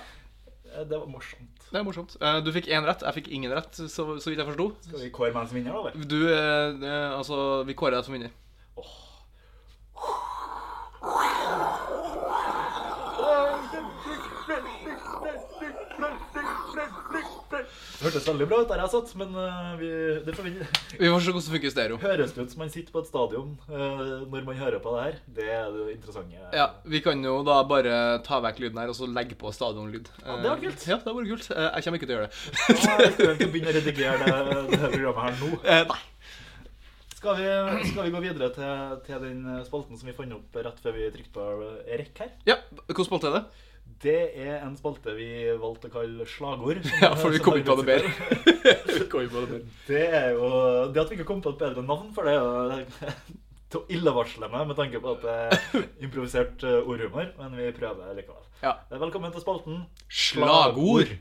eh, 0.71 0.85
det 0.87 0.95
var 0.95 1.09
morsomt. 1.11 1.67
det 1.67 1.81
er 1.81 1.83
morsomt. 1.83 2.15
Eh, 2.21 2.39
Du 2.47 2.51
fikk 2.55 2.71
én 2.71 2.87
rett, 2.87 3.03
jeg 3.03 3.17
fikk 3.19 3.27
ingen 3.35 3.51
rett, 3.57 3.75
så, 3.75 4.07
så 4.15 4.31
vidt 4.31 4.39
jeg 4.39 4.47
forsto. 4.53 4.69
Skal 4.87 5.03
vi 5.03 5.11
kåre 5.19 5.35
meg 5.35 5.51
som 5.51 5.59
vinner, 5.59 5.75
da? 5.75 5.91
eller? 5.91 6.09
Du, 6.15 6.19
eh, 6.31 6.79
eh, 6.93 7.11
altså, 7.17 7.41
vi 7.67 7.75
kårer 7.75 7.99
deg 7.99 8.07
som 8.07 8.15
vinner. 8.15 8.31
Hørtes 18.05 18.27
veldig 18.29 18.47
bra 18.51 18.59
ut 18.63 18.69
der 18.71 18.81
jeg 18.83 18.91
satt, 18.93 19.11
men 19.19 19.35
eh, 19.41 19.71
vi, 19.81 19.89
det 20.27 20.35
får 20.37 20.45
vi 20.47 20.53
Vi 21.01 21.09
får 21.11 21.25
se 21.25 21.33
hvordan 21.33 21.45
det 21.45 21.53
funker 21.55 21.67
i 21.69 21.73
stereo. 21.73 21.97
høres 22.05 22.33
det 22.35 22.45
ut 22.45 22.53
som 22.55 22.61
man 22.63 22.71
sitter 22.73 22.95
på 22.95 23.01
et 23.03 23.09
stadion 23.11 23.51
eh, 23.67 24.01
når 24.31 24.45
man 24.47 24.59
hører 24.61 24.79
på 24.83 24.95
det 24.95 25.03
her. 25.07 25.19
Det 25.39 25.49
er 25.57 25.69
det 25.75 25.85
interessante. 25.97 26.41
Ja, 26.55 26.67
Vi 26.85 27.01
kan 27.05 27.23
jo 27.25 27.35
da 27.47 27.59
bare 27.67 27.95
ta 28.25 28.39
vekk 28.45 28.63
lyden 28.65 28.81
her 28.83 28.93
og 28.93 28.97
så 28.97 29.09
legge 29.09 29.35
på 29.41 29.51
stadionlyd. 29.55 30.09
Ja, 30.25 30.39
det 30.41 30.49
var 30.53 30.61
kult. 30.63 30.81
Eh, 30.85 30.89
Ja, 30.93 30.99
det 31.05 31.15
var 31.19 31.29
kult. 31.33 31.51
Eh, 31.51 31.69
Jeg 31.75 31.83
kommer 31.87 31.99
ikke 32.01 32.09
til 32.09 32.15
å 32.15 32.19
gjøre 32.19 32.27
det. 32.29 32.43
Ah, 32.65 32.99
Jeg 33.05 33.13
skal 33.15 33.31
ikke 33.35 33.51
begynne 33.53 33.71
å 33.71 33.77
redigere 33.79 34.17
det, 34.25 34.67
det 34.71 34.81
her 34.85 34.93
programmet 34.97 35.23
her 35.25 35.39
nå. 35.41 35.53
Eh, 35.65 35.87
Nei. 35.93 36.01
Skal 37.15 37.37
vi, 37.39 37.85
skal 37.89 38.03
vi 38.05 38.11
gå 38.13 38.19
videre 38.21 38.51
til, 38.53 38.97
til 39.07 39.21
den 39.23 39.39
spalten 39.65 39.97
som 39.97 40.05
vi 40.05 40.13
fant 40.13 40.35
opp 40.35 40.57
rett 40.61 40.81
før 40.83 40.93
vi 40.93 41.07
trykte 41.15 41.33
på 41.33 41.45
rekk 41.97 42.19
her? 42.21 42.33
Ja, 42.45 42.59
Hvilken 42.85 43.07
spalte 43.07 43.31
er 43.31 43.37
det? 43.39 43.45
Det 44.05 44.17
er 44.37 44.59
en 44.65 44.75
spalte 44.77 45.13
vi 45.17 45.27
valgte 45.61 45.87
å 45.89 45.93
kalle 45.93 46.25
slagord. 46.29 46.81
Ja, 47.03 47.13
for 47.17 47.31
vi 47.35 47.39
kom 47.43 47.57
ikke 47.57 47.73
på 47.73 47.81
det 47.81 47.87
bedre. 47.89 48.09
det 49.87 50.03
er 50.19 50.29
jo 50.35 50.49
Det 50.93 51.01
at 51.01 51.09
vi 51.11 51.17
ikke 51.19 51.27
kom 51.31 51.41
på 51.45 51.53
et 51.55 51.61
bedre 51.61 51.83
navn 51.85 52.11
for 52.15 52.27
det, 52.27 52.35
er 52.35 52.41
jo 53.75 53.81
illevarslende 53.91 54.61
med 54.69 54.75
tanke 54.77 55.01
på 55.03 55.15
at 55.17 55.23
det 55.25 55.35
er 55.35 55.87
improvisert 56.05 56.63
eh, 56.63 56.85
ordhumor, 56.87 57.27
men 57.41 57.57
vi 57.59 57.71
prøver 57.75 58.13
likevel. 58.15 58.43
Ja. 58.61 58.71
Velkommen 58.91 59.33
til 59.35 59.43
spalten 59.43 59.81
Slagord. 60.07 61.11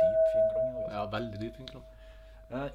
Dyp, 0.00 0.18
fin 0.34 0.48
klang. 0.52 0.68
altså. 0.74 0.90
Ja, 0.92 1.04
veldig 1.14 1.38
dyp 1.40 1.54
fin 1.62 1.70
klang. 1.70 1.86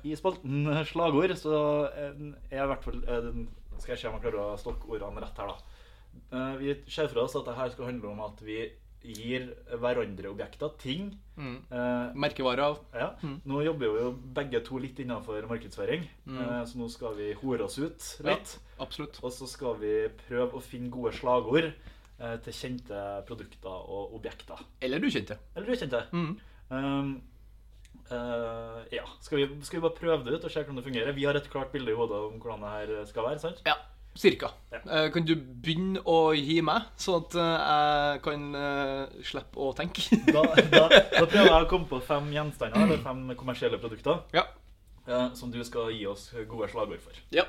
I 0.03 0.15
spalten 0.17 0.65
eh, 0.71 0.81
slagord 0.89 1.35
så 1.39 1.59
er 1.93 2.09
jeg 2.51 2.63
i 2.63 2.71
hvert 2.73 2.83
fall 2.87 2.97
eh, 3.05 3.29
Skal 3.77 3.93
jeg 3.93 4.01
se 4.01 4.09
om 4.09 4.17
jeg 4.17 4.25
klarer 4.25 4.41
å 4.49 4.57
stokke 4.59 4.89
ordene 4.91 5.21
rett 5.23 5.37
her, 5.39 5.53
da. 5.53 5.70
Eh, 6.31 6.55
Vi 6.61 6.75
ser 6.87 7.07
for 7.07 7.23
oss 7.23 7.35
at 7.35 7.45
det 7.45 7.55
her 7.55 7.69
skal 7.69 7.85
handle 7.85 8.09
om 8.11 8.19
at 8.21 8.39
vi 8.41 8.71
gir 9.03 9.47
hverandre 9.81 10.29
objekter, 10.29 10.69
ting. 10.77 11.07
Mm. 11.35 11.55
Eh, 11.71 12.13
Merkevarer. 12.13 12.77
ja. 12.93 13.07
Nå 13.45 13.63
jobber 13.65 13.89
vi 13.95 13.99
jo 14.03 14.11
begge 14.35 14.61
to 14.63 14.77
litt 14.77 14.99
innenfor 14.99 15.41
markedsføring, 15.49 16.07
Mm. 16.27 16.37
eh, 16.39 16.61
så 16.65 16.77
nå 16.77 16.89
skal 16.89 17.15
vi 17.15 17.33
hore 17.33 17.63
oss 17.65 17.79
ut 17.79 18.17
Ja, 18.23 18.35
litt. 18.35 18.59
absolutt. 18.79 19.19
Og 19.23 19.31
så 19.31 19.47
skal 19.47 19.75
vi 19.79 20.07
prøve 20.29 20.53
å 20.53 20.61
finne 20.61 20.89
gode 20.91 21.13
slagord 21.13 21.73
eh, 22.19 22.37
til 22.37 22.53
kjente 22.53 23.25
produkter 23.25 23.69
og 23.89 24.13
objekter. 24.13 24.59
Eller 24.81 24.99
ukjente. 24.99 25.37
Eller 25.55 25.67
ukjente. 25.73 26.03
Mm. 26.13 26.37
Um, 26.69 27.21
uh, 28.11 28.83
ja. 28.91 29.03
Skal 29.21 29.37
vi, 29.41 29.47
skal 29.65 29.79
vi 29.81 29.87
bare 29.87 29.97
prøve 29.97 30.23
det 30.25 30.33
ut 30.37 30.45
og 30.45 30.51
se 30.51 30.61
hvordan 30.63 30.77
det 30.77 30.85
fungerer? 30.85 31.15
Vi 31.15 31.25
har 31.25 31.33
et 31.39 31.49
klart 31.49 31.71
bilde 31.73 31.91
i 31.91 31.95
hodet 31.97 32.19
om 32.31 32.39
hvordan 32.39 32.61
det 32.61 32.71
her 32.99 33.05
skal 33.09 33.23
være. 33.23 33.39
sant? 33.39 33.61
Ja, 33.65 33.73
cirka. 34.15 34.49
Ja. 34.71 34.79
Eh, 34.85 35.05
Kan 35.13 35.23
du 35.25 35.35
begynne 35.35 36.01
å 36.05 36.33
gi 36.35 36.57
meg, 36.65 36.89
sånn 36.99 37.21
at 37.23 37.35
eh, 37.39 37.61
jeg 38.15 38.21
kan 38.25 38.43
uh, 38.55 39.21
slippe 39.23 39.59
å 39.63 39.71
tenke? 39.77 40.03
Da, 40.35 40.43
da, 40.73 40.83
da 40.89 41.23
prøver 41.25 41.47
jeg 41.47 41.65
å 41.65 41.69
komme 41.71 41.87
på 41.89 42.01
fem 42.05 42.27
gjenstander 42.35 42.83
eller 42.83 43.01
fem 43.05 43.23
kommersielle 43.39 43.79
produkter 43.81 44.19
ja. 44.35 44.43
uh, 45.07 45.29
som 45.37 45.51
du 45.53 45.61
skal 45.67 45.91
gi 45.95 46.05
oss 46.11 46.27
gode 46.49 46.69
slagord 46.73 47.01
for. 47.03 47.17
ja. 47.35 47.47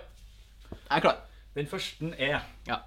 Jeg 0.73 0.97
er 0.97 1.05
klar. 1.05 1.19
Den 1.55 1.67
første 1.69 2.09
er 2.17 2.39
Ja. 2.69 2.79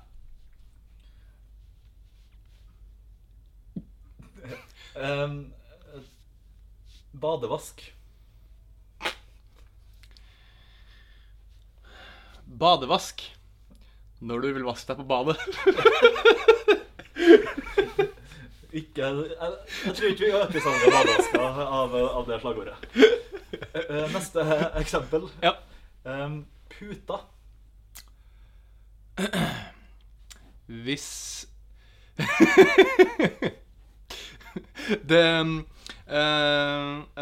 um, 4.95 5.53
badevask. 7.13 7.81
Badevask. 12.47 13.21
Når 14.25 14.41
du 14.41 14.47
vil 14.55 14.65
vaske 14.65 14.89
deg 14.89 14.97
på 15.01 15.09
badet. 15.09 15.37
Ikke, 18.75 19.05
jeg, 19.07 19.13
jeg 19.85 19.93
tror 19.95 20.09
ikke 20.09 20.25
vi 20.25 20.31
øker 20.35 20.59
salget 20.59 20.83
av 20.83 20.91
badevasker 20.97 21.39
av, 21.63 21.93
av 22.19 22.25
det 22.27 22.39
slagordet. 22.41 22.75
Eh, 23.71 24.07
Neste 24.11 24.43
eksempel. 24.81 25.29
Ja. 25.39 25.53
Puta. 26.73 27.21
Hvis 30.67 31.07
Det 35.09 35.23
eh, 35.23 35.53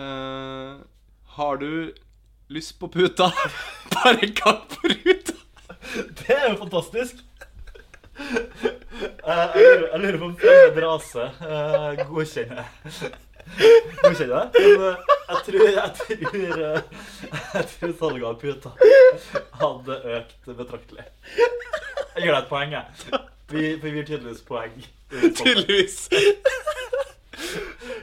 eh, 0.01 0.73
Har 1.37 1.55
du 1.61 1.93
lyst 2.49 2.79
på 2.79 2.87
puta? 2.87 3.29
Bare 3.93 4.33
kall 4.33 4.61
på 4.73 4.87
ruta. 4.89 5.42
Det 6.19 6.35
er 6.35 6.49
jo 6.51 6.57
fantastisk. 6.63 7.21
Eh, 8.13 9.49
jeg, 9.55 9.63
lurer, 9.63 9.87
jeg 9.91 10.01
lurer 10.01 10.17
på 10.21 10.25
om 10.27 10.33
fremmed 10.37 10.83
rase 10.83 11.23
uh, 11.41 12.03
godkjenner 12.11 12.67
Godkjenner 14.03 14.35
det? 14.35 14.61
Men 14.61 14.83
eh, 14.87 14.97
jeg 15.29 15.39
tror, 15.47 15.63
jeg 15.69 15.91
tror, 15.99 16.61
eh, 16.67 16.81
jeg 17.53 17.65
tror 17.71 17.93
salget 17.99 18.27
av 18.29 18.37
puta 18.41 18.71
hadde 19.61 19.97
økt 20.17 20.51
betraktelig. 20.59 21.05
Jeg 21.33 22.23
gir 22.23 22.29
deg 22.29 22.39
et 22.39 22.49
poeng, 22.51 22.75
jeg. 22.77 22.85
Vi, 23.53 23.65
vi 23.81 23.93
gir 23.97 24.07
tydeligvis 24.07 24.45
poeng. 24.47 24.77
Tydeligvis. 25.11 25.97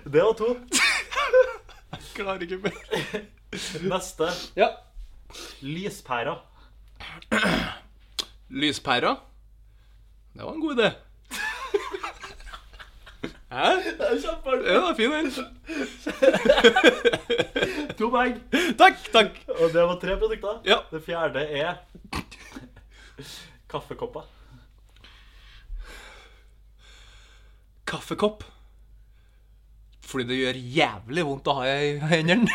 Det 0.05 0.21
var 0.21 0.35
to. 0.39 0.53
Jeg 1.95 2.05
klarer 2.19 2.45
ikke 2.47 2.61
mer. 2.67 3.25
Neste. 3.91 4.31
Ja. 4.59 4.73
Lyspæra. 5.63 6.37
Lyspæra. 8.51 9.15
Det 10.35 10.43
var 10.45 10.53
en 10.53 10.61
god 10.61 10.77
idé. 10.77 10.91
Hæ? 13.51 13.67
Det 13.99 14.07
er 14.07 14.19
kjempeartig. 14.23 14.67
Ja, 14.71 14.93
fin 14.95 15.11
den. 15.11 15.31
To 17.99 18.11
poeng. 18.11 18.37
Takk, 18.79 18.97
takk. 19.13 19.41
Og 19.59 19.73
det 19.75 19.83
var 19.83 19.99
tre 20.03 20.17
produkter. 20.19 20.61
Ja. 20.65 20.77
Det 20.91 21.03
fjerde 21.05 21.43
er 21.43 21.75
kaffekopper. 23.71 24.23
Kaffekopp. 27.87 28.45
Fordi 30.07 30.25
det 30.31 30.39
gjør 30.41 30.63
jævlig 30.79 31.27
vondt 31.27 31.51
å 31.51 31.59
ha 31.59 31.67
i 31.71 31.99
hendene. 32.11 32.51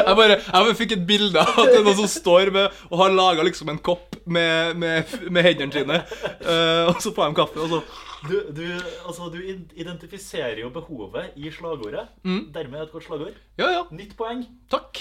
Jeg 0.00 0.09
bare, 0.20 0.36
jeg 0.38 0.66
bare 0.66 0.76
fikk 0.78 0.94
et 0.96 1.06
bilde 1.08 1.42
av 1.42 1.58
at 1.64 1.72
det 1.72 1.78
er 1.80 1.86
noen 1.88 1.98
som 2.02 2.10
står 2.12 2.52
med 2.54 2.80
og 2.90 2.96
har 3.02 3.14
laga 3.16 3.46
liksom 3.46 3.72
en 3.72 3.80
kopp 3.90 4.18
med, 4.30 4.76
med, 4.80 5.14
med 5.32 5.46
hendene 5.48 5.74
sine. 5.74 6.00
uh, 6.44 6.90
og 6.92 7.00
så 7.02 7.12
får 7.16 7.30
de 7.32 7.38
kaffe, 7.40 7.64
og 7.64 7.74
så 7.74 7.82
Du, 8.20 8.34
du, 8.52 8.66
altså, 9.08 9.30
du 9.32 9.38
identifiserer 9.40 10.58
jo 10.60 10.68
behovet 10.74 11.38
i 11.40 11.48
slagordet. 11.54 12.04
Dermed 12.52 12.82
et 12.82 12.92
godt 12.92 13.06
slagord. 13.06 13.38
Ja, 13.56 13.70
ja. 13.72 13.86
Nytt 13.96 14.12
poeng. 14.18 14.44
Takk. 14.70 15.00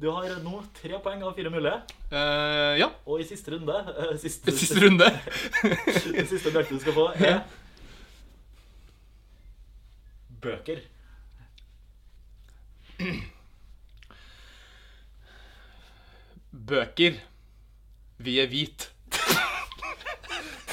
Du 0.00 0.06
har 0.14 0.30
nå 0.40 0.62
tre 0.78 0.96
poeng 1.04 1.20
av 1.26 1.34
fire 1.36 1.50
mulige. 1.52 1.74
Uh, 2.12 2.78
ja. 2.78 2.86
Og 3.10 3.20
i 3.20 3.26
siste 3.28 3.52
runde 3.52 3.74
uh, 3.74 4.14
siste, 4.22 4.54
Siste 4.56 4.80
runde. 4.86 5.10
Det 6.14 6.28
siste 6.30 6.48
objektet 6.48 6.78
du 6.78 6.84
skal 6.86 6.96
få, 6.96 7.10
er 7.18 7.42
bøker. 10.40 10.80
Bøker. 16.52 17.12
Vi 18.18 18.38
er 18.40 18.46
hvite. 18.46 18.88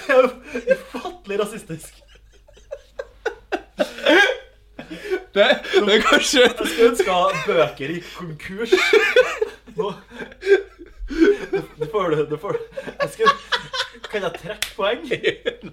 Det 0.07 0.15
er 0.15 0.22
jo 0.22 0.29
ufattelig 0.74 1.39
rasistisk. 1.41 1.93
Det, 5.38 5.46
det 5.86 5.96
er 5.96 6.01
kanskje 6.01 6.41
Jeg 6.41 6.53
skulle 6.55 6.88
ønske 6.89 7.17
bøker 7.48 7.91
i 7.93 8.00
konkurs. 8.15 8.74
Nå 9.77 9.93
Det 11.77 11.89
får 11.91 12.10
du. 12.10 12.25
Det 12.31 12.39
får 12.41 12.51
du. 12.57 12.60
Jeg 13.01 13.10
skulle, 13.13 13.36
kan 14.12 14.22
jeg 14.24 14.34
trekke 14.41 14.74
poeng? 14.75 15.05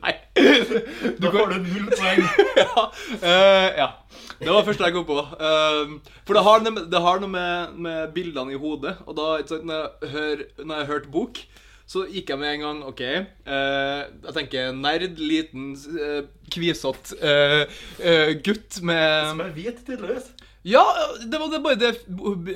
Nei. 0.02 0.14
Da 1.20 1.30
får 1.30 1.52
du 1.52 1.58
null 1.62 1.90
poeng. 1.94 2.22
ja, 2.62 2.86
uh, 3.22 3.68
ja. 3.78 3.88
Det 4.40 4.50
var 4.50 4.58
det 4.58 4.68
første 4.68 4.88
jeg 4.88 4.96
kom 4.96 5.06
på. 5.08 5.18
Uh, 5.38 6.14
for 6.26 6.36
det 6.36 6.44
har, 6.46 6.64
det 6.64 7.02
har 7.06 7.20
noe 7.22 7.32
med, 7.32 7.76
med 7.86 8.14
bildene 8.16 8.54
i 8.54 8.60
hodet. 8.60 8.96
Og 9.06 9.16
da, 9.18 9.28
sant, 9.48 9.66
når 9.68 9.84
jeg, 9.84 10.10
hør, 10.14 10.42
når 10.64 10.74
jeg 10.74 10.86
har 10.86 10.92
hørt 10.92 11.10
bok, 11.14 11.42
så 11.86 12.06
gikk 12.08 12.32
jeg 12.32 12.40
med 12.40 12.54
en 12.54 12.64
gang 12.64 12.82
OK. 12.88 13.02
Uh, 13.46 14.02
jeg 14.26 14.36
tenker 14.38 14.72
nerd, 14.76 15.20
liten, 15.20 15.74
uh, 15.94 16.24
kvisete 16.52 17.18
uh, 17.22 18.32
gutt 18.44 18.80
med 18.82 19.30
Som 19.30 19.44
er 19.44 19.54
hvit, 19.54 19.84
tydeligvis. 19.86 20.32
Ja, 20.64 20.82
det 21.20 21.40
var 21.40 21.50
det 21.52 21.60
bare 21.64 21.76
det 21.76 21.92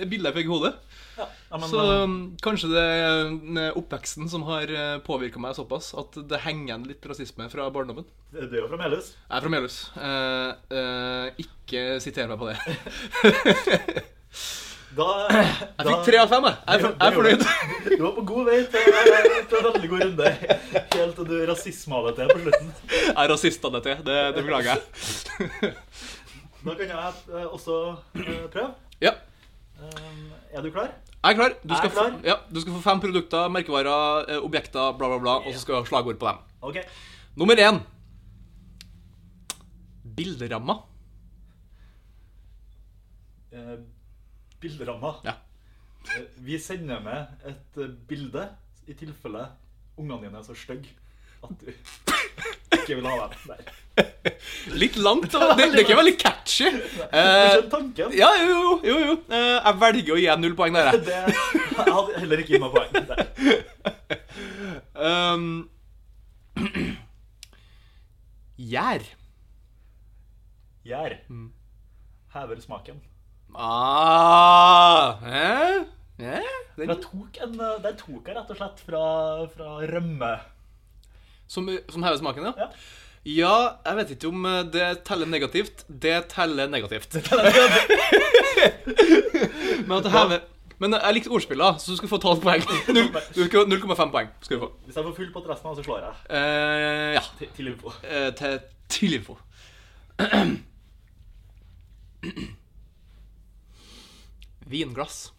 bildet 0.09 0.31
jeg 0.31 0.37
fikk 0.41 0.47
i 0.49 0.55
hodet. 0.55 0.75
Ja, 1.19 1.27
men, 1.57 1.67
Så 1.71 1.81
eh, 1.83 2.03
um, 2.05 2.17
kanskje 2.45 2.71
det 2.73 2.85
er 2.85 3.73
oppveksten 3.79 4.29
som 4.31 4.45
har 4.49 4.71
påvirka 5.07 5.41
meg 5.43 5.57
såpass 5.59 5.91
at 5.99 6.19
det 6.31 6.43
henger 6.45 6.69
igjen 6.69 6.87
litt 6.93 7.09
rasisme 7.11 7.49
fra 7.53 7.67
barndommen. 7.75 8.07
du 8.33 8.39
er 8.45 8.61
jo 8.61 8.69
fra 8.71 8.79
Melhus. 8.81 9.13
Jeg 9.17 9.37
er 9.39 9.47
fra 9.47 9.53
Melhus. 9.57 9.79
Eh, 9.97 10.51
eh, 10.79 11.43
ikke 11.45 11.85
siter 12.05 12.31
meg 12.31 12.39
på 12.39 12.53
det. 12.53 12.59
Da, 14.99 15.05
Jeg 15.29 15.85
fikk 15.85 16.07
tre 16.07 16.21
av 16.23 16.31
fem, 16.33 16.47
jeg. 16.49 16.57
Jeg 16.65 16.79
er, 16.79 16.85
jeg 16.89 17.07
er 17.07 17.17
fornøyd. 17.19 17.43
Du 17.93 18.03
var 18.03 18.15
på 18.17 18.23
god 18.31 18.47
vei 18.49 18.57
til, 18.73 18.87
til 19.51 19.59
en 19.59 19.67
veldig 19.69 19.91
god 19.93 20.05
runde. 20.05 20.31
Helt 20.95 21.19
til 21.19 21.29
du 21.29 21.35
rasisma 21.51 22.01
det 22.07 22.15
til 22.17 22.33
på 22.33 22.39
slutten. 22.47 22.73
Jeg 22.95 23.13
er 23.13 23.31
rasist 23.35 23.69
av 23.69 23.77
det 23.77 23.83
til. 23.85 24.01
Det, 24.09 24.19
det 24.39 24.45
beklager 24.47 24.71
jeg. 24.73 25.75
Da 26.65 26.75
kan 26.75 26.89
jeg 26.89 27.13
eh, 27.31 27.45
også 27.47 27.77
eh, 28.17 28.45
prøve. 28.49 28.71
Ja, 29.05 29.15
Um, 29.79 30.33
Er 30.51 30.63
du 30.63 30.73
klar? 30.75 30.89
Jeg 31.29 31.35
er 31.35 31.39
klar. 31.39 31.55
Du 31.63 31.75
skal, 31.77 31.91
klar. 31.93 32.11
Få, 32.17 32.27
ja, 32.27 32.37
du 32.49 32.61
skal 32.63 32.75
få 32.79 32.81
fem 32.85 33.01
produkter, 33.05 33.49
merkevarer, 33.53 34.29
eh, 34.33 34.43
objekter, 34.45 34.93
bla, 34.99 35.09
bla, 35.13 35.19
bla, 35.23 35.35
og 35.45 35.53
så 35.55 35.61
skal 35.63 35.75
du 35.75 35.81
ha 35.83 35.89
slagord 35.91 36.19
på 36.21 36.29
dem. 36.31 36.43
OK. 36.71 36.79
Nummer 37.39 37.61
én. 37.63 37.81
Bilderamma. 40.19 40.79
Eh, 43.53 43.75
Bilderamma. 44.61 45.15
Ja. 45.25 45.37
Eh, 46.17 46.25
Vi 46.45 46.59
sender 46.59 47.01
med 47.05 47.27
et 47.47 47.79
eh, 47.83 47.93
bilde 48.09 48.49
i 48.89 48.95
tilfelle 48.97 49.45
ungene 49.99 50.23
dine 50.25 50.39
er 50.41 50.47
så 50.47 50.55
stygge 50.57 50.95
at 51.43 51.61
du 51.61 51.69
ikke 52.77 52.97
vil 52.99 53.07
ha 53.09 53.17
den. 53.25 53.33
Nei. 53.49 53.61
Litt 54.83 54.97
langt. 55.03 55.33
da. 55.33 55.39
Det, 55.59 55.65
det 55.73 55.81
er 55.81 55.85
ikke 55.87 55.97
veldig 55.99 56.17
catchy. 56.21 56.69
Du 56.71 56.79
Eh, 57.09 57.57
tanken? 57.73 58.13
ja, 58.15 58.29
jo, 58.43 58.47
jo, 58.53 58.79
jo. 58.85 58.99
jo. 59.09 59.17
Eh, 59.33 59.57
jeg 59.57 59.75
velger 59.83 60.13
å 60.15 60.21
gi 60.21 60.29
deg 60.29 60.39
null 60.45 60.57
poeng 60.59 60.75
der, 60.79 60.85
jeg. 60.93 61.03
Det, 61.09 61.19
jeg 61.79 61.93
hadde 61.97 62.21
heller 62.23 62.39
ikke 62.45 62.53
gitt 62.55 62.63
meg 62.63 62.73
poeng. 62.77 62.91
Um, 64.99 65.45
Gjær. 68.73 69.03
Gjær. 70.89 71.13
Mm. 71.31 71.49
Hever 72.35 72.59
smaken. 72.63 72.99
Ah, 73.55 75.17
eh? 75.25 75.79
Eh? 76.19 76.49
Den, 76.77 76.89
Der 76.91 76.99
tok, 77.03 77.39
en, 77.43 77.55
eh, 77.63 77.77
der 77.83 77.95
tok 77.99 78.27
jeg 78.29 78.37
rett 78.37 78.51
og 78.53 78.59
slett 78.59 78.83
fra, 78.87 79.03
fra 79.55 79.69
rømme. 79.89 80.33
Som, 81.49 81.69
som 81.91 82.03
hever 82.07 82.17
smaken, 82.21 82.45
ja? 82.51 82.53
Ja. 82.59 82.69
Ja, 83.29 83.55
jeg 83.85 83.97
vet 83.99 84.11
ikke 84.15 84.29
om 84.31 84.45
det 84.73 84.85
teller 85.05 85.27
negativt. 85.29 85.83
det 85.89 86.29
teller 86.33 86.69
negativt. 86.71 87.11
Det 87.13 87.25
teller 87.27 87.45
negativt. 87.51 87.91
Men 89.89 89.97
at 89.99 90.05
det 90.07 90.13
hever 90.15 90.41
Men 90.79 90.95
jeg 90.95 91.15
likte 91.17 91.31
ordspillet, 91.35 91.81
så 91.83 91.91
du 91.91 91.97
skal 91.99 92.09
få 92.13 92.19
tolv 92.23 92.41
poeng. 92.45 92.63
Du 93.35 93.43
skal- 93.45 93.67
0,5 93.67 94.11
poeng 94.15 94.29
skal 94.47 94.57
du 94.57 94.63
få. 94.63 94.69
Hvis 94.87 94.97
jeg 94.97 95.05
får 95.09 95.15
full 95.19 95.33
på 95.35 95.43
resten, 95.49 95.75
så 95.77 95.83
slår 95.83 95.99
jeg. 96.07 96.13
Eh, 96.31 97.15
ja. 97.19 97.23
Til, 97.41 97.49
til 97.57 97.67
info. 97.75 97.93
Eh, 98.07 98.31
til, 98.39 98.59
til 98.89 99.15
info. 99.19 99.35
Vinglass. 104.69 105.33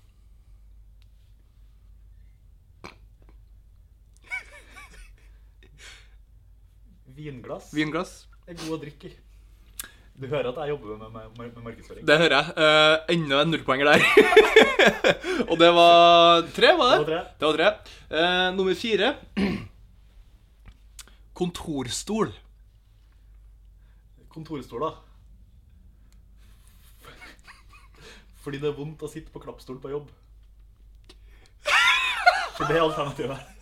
Vinglass 7.20 7.74
Vinglass. 7.76 8.14
er 8.48 8.56
god 8.62 8.78
å 8.78 8.80
drikke 8.82 9.10
i. 9.10 9.18
Du 10.20 10.28
hører 10.28 10.50
at 10.50 10.58
jeg 10.60 10.74
jobber 10.74 10.98
med, 11.00 11.12
med, 11.14 11.28
med, 11.38 11.52
med 11.56 11.64
markedsføring. 11.64 12.04
Det 12.08 12.18
hører 12.20 12.34
jeg. 12.36 12.46
Uh, 12.60 13.14
enda 13.14 13.38
en 13.40 13.52
nullpoenger 13.54 13.88
der. 13.88 14.00
Og 15.50 15.56
det 15.62 15.70
var 15.76 16.42
tre, 16.56 16.74
var 16.76 16.90
det? 16.92 16.98
Det 16.98 17.06
var 17.06 17.06
tre. 17.08 17.20
Det 17.40 17.48
var 17.48 17.60
tre. 17.60 17.70
Uh, 18.12 18.48
nummer 18.58 18.76
fire. 18.76 19.14
Kontorstol. 21.40 22.34
Kontorstol, 24.34 24.84
da? 24.90 24.92
Fordi 28.44 28.60
det 28.60 28.68
er 28.72 28.76
vondt 28.76 29.08
å 29.08 29.12
sitte 29.12 29.32
på 29.32 29.40
klappstol 29.44 29.80
på 29.80 29.94
jobb. 29.94 30.12
For 32.58 32.68
det 32.68 32.76
er 32.76 32.84
alternativet. 32.84 33.59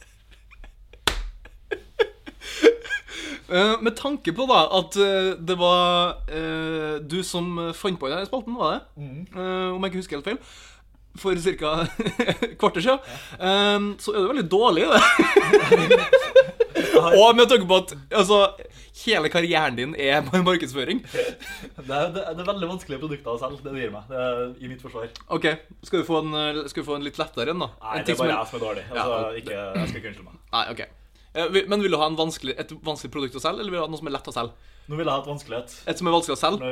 Eh, 3.50 3.76
med 3.82 3.96
tanke 3.96 4.34
på 4.36 4.46
da 4.50 4.64
at 4.76 4.98
uh, 5.00 5.34
det 5.40 5.56
var 5.60 6.18
uh, 6.28 6.98
du 7.00 7.22
som 7.24 7.72
fant 7.78 8.00
på 8.00 8.10
denne 8.12 8.28
spalten, 8.28 8.58
var 8.60 8.74
det? 8.78 8.82
Eh, 9.36 9.70
om 9.72 9.84
jeg 9.86 9.94
ikke 9.94 10.02
husker 10.04 10.20
helt 10.20 10.32
feil. 10.32 10.42
For 11.18 11.34
ca. 11.42 11.72
kvarter 12.62 12.84
siden. 12.84 13.00
Eh, 13.40 13.88
så 14.04 14.14
er 14.14 14.22
du 14.26 14.32
veldig 14.34 14.50
dårlig, 14.52 14.86
det. 14.92 15.02
Og 17.18 17.36
med 17.38 17.48
tanke 17.50 17.66
på 17.70 17.78
at 17.80 17.94
altså, 18.20 18.38
hele 19.06 19.30
karrieren 19.34 19.78
din 19.78 19.96
er 19.98 20.22
markedsføring. 20.44 21.02
Det 21.08 21.96
er, 21.96 22.10
det, 22.12 22.22
er, 22.28 22.34
det 22.36 22.44
veldig 22.48 22.68
vanskelige 22.68 23.00
produkter 23.00 23.32
å 23.32 23.40
selge. 23.40 23.62
Det 23.64 23.72
du 23.72 23.80
gir 23.80 23.92
meg. 23.94 24.10
Det 24.12 24.64
i 24.66 24.70
mitt 24.70 24.82
forsvar. 24.84 25.08
OK, 25.34 25.46
skal 25.88 26.02
du 26.02 26.08
få 26.08 26.20
en, 26.26 26.34
du 26.68 26.84
få 26.84 26.98
en 26.98 27.06
litt 27.06 27.20
lettere 27.22 27.54
en, 27.54 27.64
da? 27.64 27.70
Nei, 27.80 28.00
en 28.02 28.08
det 28.08 28.14
er 28.16 28.20
bare 28.20 28.34
jeg 28.34 28.50
som 28.52 28.60
er 28.60 28.66
dårlig. 28.66 28.84
Ja, 28.90 28.96
Altså, 28.98 29.18
og- 29.18 29.38
ikke, 29.42 29.58
jeg 29.58 29.92
skal 29.92 30.02
ikke 30.02 30.12
unnskylde 30.12 30.28
meg. 30.28 30.42
Nei, 30.58 30.64
ok. 30.74 30.82
Eh, 31.38 31.58
Men 31.70 31.84
vil 31.86 31.94
du 31.94 31.98
ha 32.02 32.08
en 32.10 32.18
vanskelig, 32.18 32.56
et 32.60 32.72
vanskelig 32.84 33.12
produkt 33.14 33.36
å 33.38 33.44
selge, 33.44 33.62
eller 33.62 33.72
vil 33.74 33.80
du 33.80 33.84
ha 33.86 33.90
noe 33.92 34.00
som 34.02 34.08
er 34.10 34.16
lett 34.18 34.30
å 34.32 34.34
selge? 34.36 34.54
Nå 34.88 34.96
vil 34.98 35.06
jeg 35.06 35.14
ha 35.14 35.22
et 35.22 35.30
vanskelighet. 35.30 35.76
Et 35.92 36.00
som 36.00 36.08
er 36.10 36.16
vanskelig 36.16 36.36
å 36.38 36.42
selge? 36.42 36.72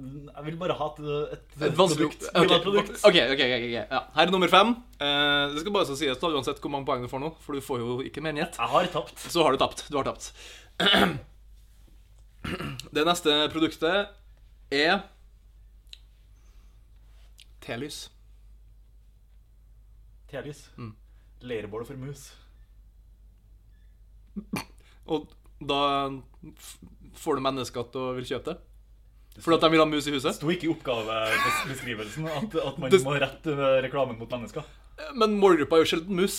Jeg 0.00 0.44
vil 0.46 0.56
bare 0.56 0.74
ha 0.78 0.86
et, 0.86 0.98
et, 1.34 1.62
Et 1.66 1.74
vanskelig 1.76 2.06
produkt. 2.08 2.22
Ok, 2.30 2.32
Jeg 2.32 2.40
vil 2.46 2.50
ha 2.54 2.56
et 2.56 2.64
produkt. 2.64 2.90
ok, 3.04 3.16
ok, 3.34 3.40
ok, 3.44 3.54
ok. 3.60 3.74
Ja. 3.76 4.00
Her 4.16 4.22
er 4.26 4.30
nummer 4.32 4.48
fem. 4.52 4.68
Eh, 5.00 5.44
det 5.54 5.60
skal 5.64 5.74
bare 5.74 5.86
sies 5.98 6.18
da, 6.22 6.30
uansett 6.30 6.60
hvor 6.62 6.72
mange 6.72 6.86
poeng 6.88 7.02
du 7.04 7.08
får 7.10 7.20
nå, 7.20 7.30
for 7.44 7.58
du 7.58 7.60
får 7.66 7.82
jo 7.82 7.96
ikke 8.06 8.22
mer 8.24 8.32
enn 8.34 8.44
ett. 8.46 8.56
Jeg 8.56 8.72
har 8.74 8.86
tapt. 8.94 9.18
Så 9.30 9.42
har 9.44 9.52
du 9.52 9.58
tapt. 9.60 9.84
Du 9.90 9.98
har 9.98 10.06
tapt. 10.08 10.30
Det 12.96 13.04
neste 13.04 13.34
produktet 13.52 14.08
er 14.72 15.02
telys. 17.60 18.08
Telys. 20.30 20.64
Mm. 20.78 20.94
Leirbål 21.42 21.84
for 21.90 22.00
mus. 22.00 22.30
Og 25.10 25.26
da 25.60 25.80
får 27.20 27.36
du 27.36 27.44
mennesker 27.44 27.88
til 27.92 28.00
å 28.00 28.12
vil 28.18 28.28
kjøpe 28.28 28.52
det. 28.54 28.58
Fordi 29.40 29.56
at 29.56 29.62
de 29.64 29.70
vil 29.72 29.80
ha 29.80 29.86
mus 29.88 30.06
i 30.10 30.12
huset. 30.12 30.34
sto 30.36 30.50
ikke 30.52 30.66
i 30.68 30.72
oppgavebeskrivelsen 30.74 32.26
at, 32.28 32.54
at 32.60 32.78
man 32.82 32.90
Det- 32.92 33.02
må 33.06 33.14
rette 33.20 33.54
reklamen 33.86 34.18
mot 34.18 34.28
mennesker. 34.30 34.64
Men 35.16 35.38
målgruppa 35.40 35.78
er 35.78 35.84
jo 35.84 35.88
sjelden 35.96 36.16
mus. 36.18 36.34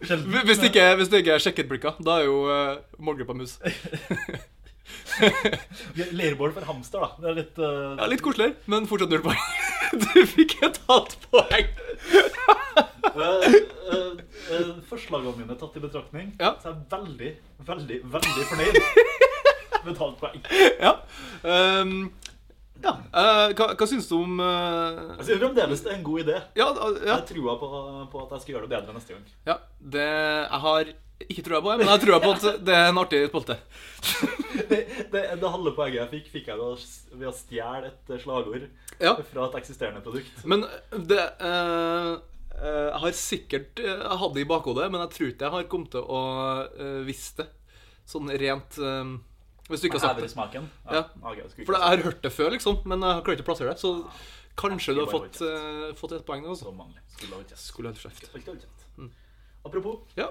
Sjelden. 0.00 0.30
Hvis 0.48 0.58
det 0.62 0.70
ikke, 0.70 0.86
hvis 0.96 1.10
det 1.12 1.18
ikke 1.20 1.34
er 1.34 1.42
sjekkerbrikker, 1.44 1.98
da 2.00 2.14
er 2.20 2.24
jo 2.30 2.38
eh, 2.48 2.78
målgruppa 2.98 3.34
mus. 3.36 3.58
Leirbål 6.16 6.52
for 6.54 6.64
hamster, 6.64 7.02
da. 7.04 7.10
Det 7.20 7.28
er 7.30 7.36
litt 7.42 7.58
uh, 7.60 7.98
Ja, 8.00 8.06
Litt 8.10 8.22
koseligere, 8.24 8.56
men 8.72 8.88
fortsatt 8.90 9.12
null 9.12 9.24
poeng. 9.24 9.42
Du 10.00 10.20
fikk 10.32 10.56
et 10.64 10.78
halvt 10.88 11.16
poeng. 11.32 11.68
Uh, 13.16 13.44
eh, 14.54 14.72
Forslagene 14.88 15.36
mine 15.38 15.56
tatt 15.60 15.76
i 15.76 15.82
betraktning, 15.84 16.32
Ja. 16.40 16.54
så 16.62 16.70
er 16.70 16.76
jeg 16.76 16.88
veldig, 16.94 17.30
veldig, 17.68 18.00
veldig 18.16 18.46
fornøyd 18.52 18.80
med 19.84 19.92
et 19.94 20.02
halvt 20.04 20.18
poeng. 20.20 20.40
Ja. 20.80 20.94
Um, 21.44 21.94
ja. 22.80 22.94
Hva, 23.56 23.66
hva 23.76 23.86
syns 23.88 24.08
du 24.08 24.16
om 24.16 24.38
Jeg 24.40 25.26
synes 25.26 25.42
fremdeles 25.42 25.82
det 25.84 25.92
er 25.92 25.98
en 25.98 26.06
god 26.06 26.22
idé. 26.22 26.38
Ja, 26.56 26.70
ja. 26.72 27.18
Jeg 27.18 27.26
tror 27.28 27.60
på, 27.60 27.68
på 28.12 28.24
at 28.24 28.34
jeg 28.36 28.44
skal 28.44 28.54
gjøre 28.54 28.68
det 28.68 28.72
bedre 28.78 28.96
neste 28.96 29.16
gang. 29.16 29.30
ja 29.50 29.56
det, 29.80 30.08
jeg 30.08 30.60
har 30.64 30.92
ikke 31.28 31.44
trua 31.44 31.60
på 31.60 31.72
det, 31.72 31.78
men 31.82 31.90
jeg 31.92 32.02
tror 32.04 32.22
på 32.22 32.32
at 32.36 32.64
det 32.64 32.74
er 32.76 32.88
en 32.90 33.00
artig 33.02 33.20
spolte. 33.28 33.56
Det, 34.70 34.80
det, 35.12 35.22
det 35.40 35.50
halve 35.52 35.72
poenget 35.76 35.98
jeg 36.00 36.10
fikk, 36.10 36.26
fikk 36.34 36.50
jeg 36.52 36.58
ved 36.60 37.28
å, 37.28 37.34
stjele 37.36 37.90
et 37.90 38.12
slagord 38.22 38.66
Ja. 39.00 39.14
fra 39.32 39.46
et 39.48 39.56
eksisterende 39.60 40.02
produkt. 40.04 40.42
Men 40.48 40.64
det 40.92 41.20
eh, 41.20 42.10
eh, 42.60 42.88
Jeg 42.90 43.00
har 43.04 43.16
sikkert 43.16 43.80
eh, 43.82 43.88
Jeg 43.96 44.18
hadde 44.22 44.36
det 44.36 44.44
i 44.44 44.50
bakhodet, 44.50 44.90
men 44.92 45.02
jeg 45.04 45.14
tror 45.16 45.32
ikke 45.32 45.48
jeg 45.48 45.56
har 45.56 45.70
kommet 45.72 45.94
til 45.94 46.04
å 46.04 46.20
uh, 46.66 47.00
visst 47.06 47.40
det. 47.42 47.48
Sånn 48.10 48.30
rent 48.42 48.78
eh, 48.82 49.14
Hvis 49.70 49.82
du 49.82 49.88
ikke 49.88 50.00
har 50.00 50.06
sagt 50.10 50.24
det. 50.24 50.30
smaken. 50.34 50.68
Ja. 50.90 51.06
Okay, 51.22 51.40
jeg 51.44 51.66
For 51.66 51.78
jeg 51.78 51.86
har 51.86 52.04
hørt 52.08 52.22
det 52.26 52.34
før, 52.34 52.52
liksom, 52.56 52.82
men 52.90 53.06
jeg 53.06 53.18
har 53.18 53.24
klart 53.26 53.40
ikke 53.40 53.48
å 53.48 53.50
plassere 53.52 53.74
det. 53.74 53.82
Så 53.82 53.94
kanskje 54.60 54.94
du 54.96 55.04
har 55.04 55.10
fått, 55.10 55.40
eh, 55.46 55.90
fått 55.98 56.14
et 56.18 56.26
poeng 56.26 56.44
si 56.44 56.52
Altså. 56.52 56.68
så 56.70 56.76
mange. 56.76 57.00
Skulle 57.56 57.90
ha 57.90 57.94
jeg 57.94 58.06
kjeft. 58.06 58.30
Apropos, 59.64 60.00
Ja. 60.16 60.30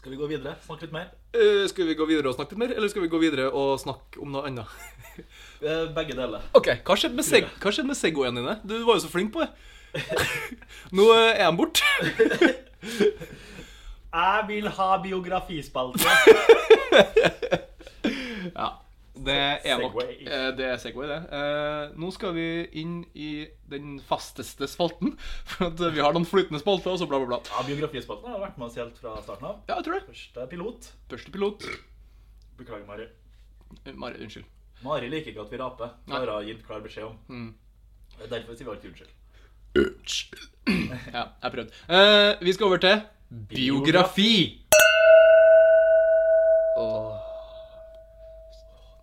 Skal 0.00 0.14
vi 0.14 0.16
gå 0.16 0.24
videre? 0.30 0.54
Snakke 0.64 0.86
litt 0.86 0.94
mer? 0.96 1.10
Uh, 1.36 1.66
skal 1.68 1.84
vi 1.90 1.94
gå 1.98 2.04
videre 2.08 2.30
og 2.30 2.36
snakke 2.38 2.54
litt 2.56 2.60
mer, 2.62 2.70
eller 2.72 2.88
skal 2.88 3.02
vi 3.04 3.10
gå 3.12 3.18
videre 3.20 3.50
og 3.52 3.74
snakke 3.82 4.16
om 4.24 4.30
noe 4.32 4.46
annet? 4.48 4.64
Eh, 5.60 5.90
Begge 5.92 6.14
deler. 6.16 6.40
Ok, 6.56 6.70
Hva 6.86 6.94
skjedde 6.96 7.18
med, 7.18 7.24
seg 7.26 7.44
hva 7.60 7.68
skjedde 7.68 7.90
med 7.90 7.98
Segwayene 7.98 8.40
dine? 8.40 8.54
Du 8.64 8.78
var 8.86 8.96
jo 8.96 9.02
så 9.02 9.10
flink 9.12 9.28
på 9.34 9.42
det. 9.42 9.50
Nå 10.96 11.04
eh, 11.12 11.34
er 11.34 11.50
de 11.50 11.56
borte. 11.58 11.84
Jeg 14.14 14.46
vil 14.48 14.70
ha 14.78 14.86
biografispalte. 15.02 16.08
Ja. 18.54 18.68
Det 19.14 19.36
er 19.66 19.80
nok 19.80 19.96
eh, 20.04 20.50
Det 20.56 20.66
er 20.70 20.76
Segway, 20.80 21.08
det. 21.10 21.18
Eh, 21.34 21.96
nå 21.98 22.10
skal 22.14 22.34
vi 22.36 22.46
inn 22.80 23.00
i 23.18 23.30
den 23.70 23.98
fasteste 24.06 24.68
spalten. 24.70 25.16
For 25.50 25.68
at 25.70 25.82
vi 25.94 26.02
har 26.02 26.14
noen 26.16 26.28
flytende 26.28 26.60
spalter, 26.62 26.94
og 26.94 27.00
så 27.00 27.08
bla, 27.10 27.20
bla, 27.22 27.34
bla. 27.34 27.40
Ja, 27.50 27.64
Biografispalten 27.66 28.30
har 28.32 28.42
vært 28.42 28.60
med 28.60 28.68
oss 28.68 28.78
helt 28.80 29.00
fra 29.02 29.16
starten 29.24 29.50
av. 29.50 29.58
Ja, 29.66 29.80
jeg 29.80 29.88
tror 29.88 29.98
det. 29.98 30.04
Første 30.12 30.46
pilot. 30.52 30.90
Første 31.10 31.34
pilot. 31.34 31.68
Beklager, 32.60 32.86
Mari. 32.88 33.08
Eh, 33.84 33.94
Mari, 33.94 34.22
unnskyld. 34.24 34.48
Mari 34.84 35.10
liker 35.12 35.34
ikke 35.34 35.44
at 35.44 35.52
vi 35.52 35.60
raper. 35.60 35.96
Det 36.06 36.22
har 36.22 36.46
gitt 36.48 36.62
klar 36.66 36.84
beskjed 36.84 37.10
om. 37.10 37.18
Mm. 37.28 37.50
Derfor 38.30 38.54
sier 38.54 38.66
vi 38.68 38.74
alltid 38.76 38.92
unnskyld. 38.94 39.16
Unnskyld. 39.84 40.48
Ja, 41.16 41.24
jeg 41.42 41.52
prøvde. 41.54 41.72
Uh, 41.90 42.44
vi 42.44 42.52
skal 42.54 42.66
over 42.70 42.82
til 42.82 43.00
biografi. 43.50 44.32
Åh. 44.74 44.79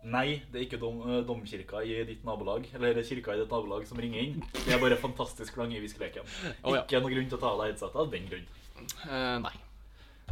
Nei, 0.07 0.41
det 0.51 0.59
er 0.59 0.65
ikke 0.65 0.79
dom, 0.79 1.01
eh, 1.03 1.21
domkirka 1.27 1.81
i 1.83 1.97
ditt 2.07 2.23
nabolag 2.23 2.67
Eller 2.77 3.01
kirka 3.03 3.35
i 3.35 3.41
ditt 3.41 3.51
nabolag 3.51 3.85
som 3.89 3.99
ringer 3.99 4.23
inn. 4.23 4.43
Det 4.55 4.75
er 4.75 4.81
bare 4.81 4.99
fantastisk 5.01 5.57
lang 5.59 5.73
i 5.75 5.81
viskeleken. 5.83 6.27
Oh, 6.63 6.75
ja. 6.75 6.83
Ikke 6.83 7.01
noe 7.03 7.11
grunn 7.11 7.27
til 7.27 7.39
å 7.39 7.41
ta 7.41 7.53
av 7.53 7.63
deg 7.63 7.73
headsetet 7.73 8.01
av 8.03 8.11
den 8.13 8.29
grunn. 8.31 8.47
Uh, 9.03 9.37
nei. 9.43 9.55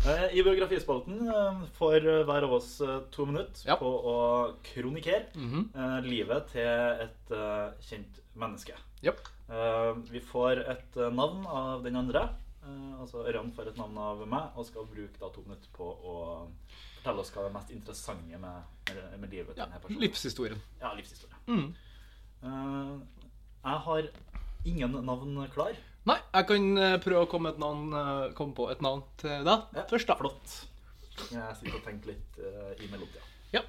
Eh, 0.06 0.26
I 0.38 0.44
biografispalten 0.44 1.30
får 1.78 2.08
hver 2.28 2.48
av 2.48 2.54
oss 2.58 2.82
to 3.12 3.26
minutter 3.26 3.68
Ja. 3.68 3.78
på 3.80 3.88
å 3.88 4.18
kronikere 4.64 5.26
mm 5.36 5.52
-hmm. 5.52 6.02
livet 6.04 6.48
til 6.52 6.68
et 6.68 7.32
kjent 7.82 8.20
menneske. 8.36 8.76
Eh, 9.46 9.92
vi 10.10 10.22
får 10.26 10.64
et 10.72 10.98
navn 11.14 11.46
av 11.46 11.84
den 11.86 11.96
andre. 12.00 12.30
Eh, 12.66 13.00
altså 13.00 13.22
Ørjan 13.30 13.52
får 13.54 13.68
et 13.72 13.78
navn 13.78 13.98
av 14.02 14.22
meg 14.28 14.56
og 14.58 14.66
skal 14.66 14.88
bruke 14.90 15.20
da 15.22 15.30
to 15.30 15.44
minutter 15.46 15.70
på 15.76 15.86
å 15.86 16.14
fortelle 16.98 17.22
oss 17.22 17.30
hva 17.36 17.44
det 17.46 17.54
mest 17.54 17.74
interessante 17.76 18.40
med, 18.42 18.64
med, 18.90 19.20
med 19.22 19.30
livet 19.36 19.54
til 19.54 19.62
Ja, 19.62 19.68
denne 19.68 19.82
personen. 19.84 20.02
livshistorien. 20.02 20.62
Ja, 20.82 20.94
livshistorie. 20.98 21.38
Mm. 21.48 21.68
Eh, 22.42 22.96
jeg 23.66 23.84
har 23.90 24.10
ingen 24.66 24.98
navn 25.06 25.38
klar. 25.54 25.76
Nei, 26.06 26.18
jeg 26.34 26.48
kan 26.50 26.66
eh, 26.78 26.98
prøve 27.02 27.26
å 27.26 27.30
komme, 27.30 27.50
et 27.54 27.62
navn, 27.62 27.94
komme 28.38 28.54
på 28.58 28.68
et 28.74 28.82
navn 28.86 29.04
til 29.22 29.46
deg 29.46 29.78
Ja, 29.78 29.86
først, 29.90 30.10
da. 30.10 30.18
Flott. 30.22 30.58
Jeg 31.32 31.56
sitter 31.62 31.78
og 31.80 31.86
tenker 31.86 32.12
litt 32.12 32.38
uh, 32.44 32.74
i 32.84 32.90
mellomtida. 32.92 33.22
Ja. 33.54 33.62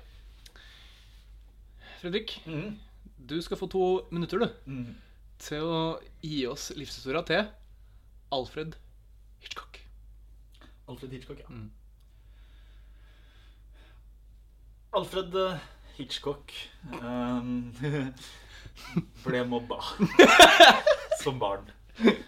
Fredrik, 2.00 2.40
Mm. 2.46 2.78
du 3.26 3.36
skal 3.42 3.56
få 3.60 3.68
to 3.70 3.84
minutter, 4.10 4.38
du, 4.38 4.48
Mm. 4.66 4.96
til 5.38 5.62
å 5.62 6.00
gi 6.22 6.46
oss 6.46 6.70
livshistoria 6.76 7.22
til 7.24 7.46
Alfred. 8.32 8.74
Alfred 10.88 11.12
Hitchcock, 11.12 11.38
ja. 11.40 11.46
Mm. 11.50 11.70
Alfred 14.96 15.34
eh, 15.34 15.56
Hitchcock 15.96 16.52
um, 17.02 17.72
ble 19.24 19.42
mobba 19.48 19.80
som 21.22 21.38
barn 21.42 21.66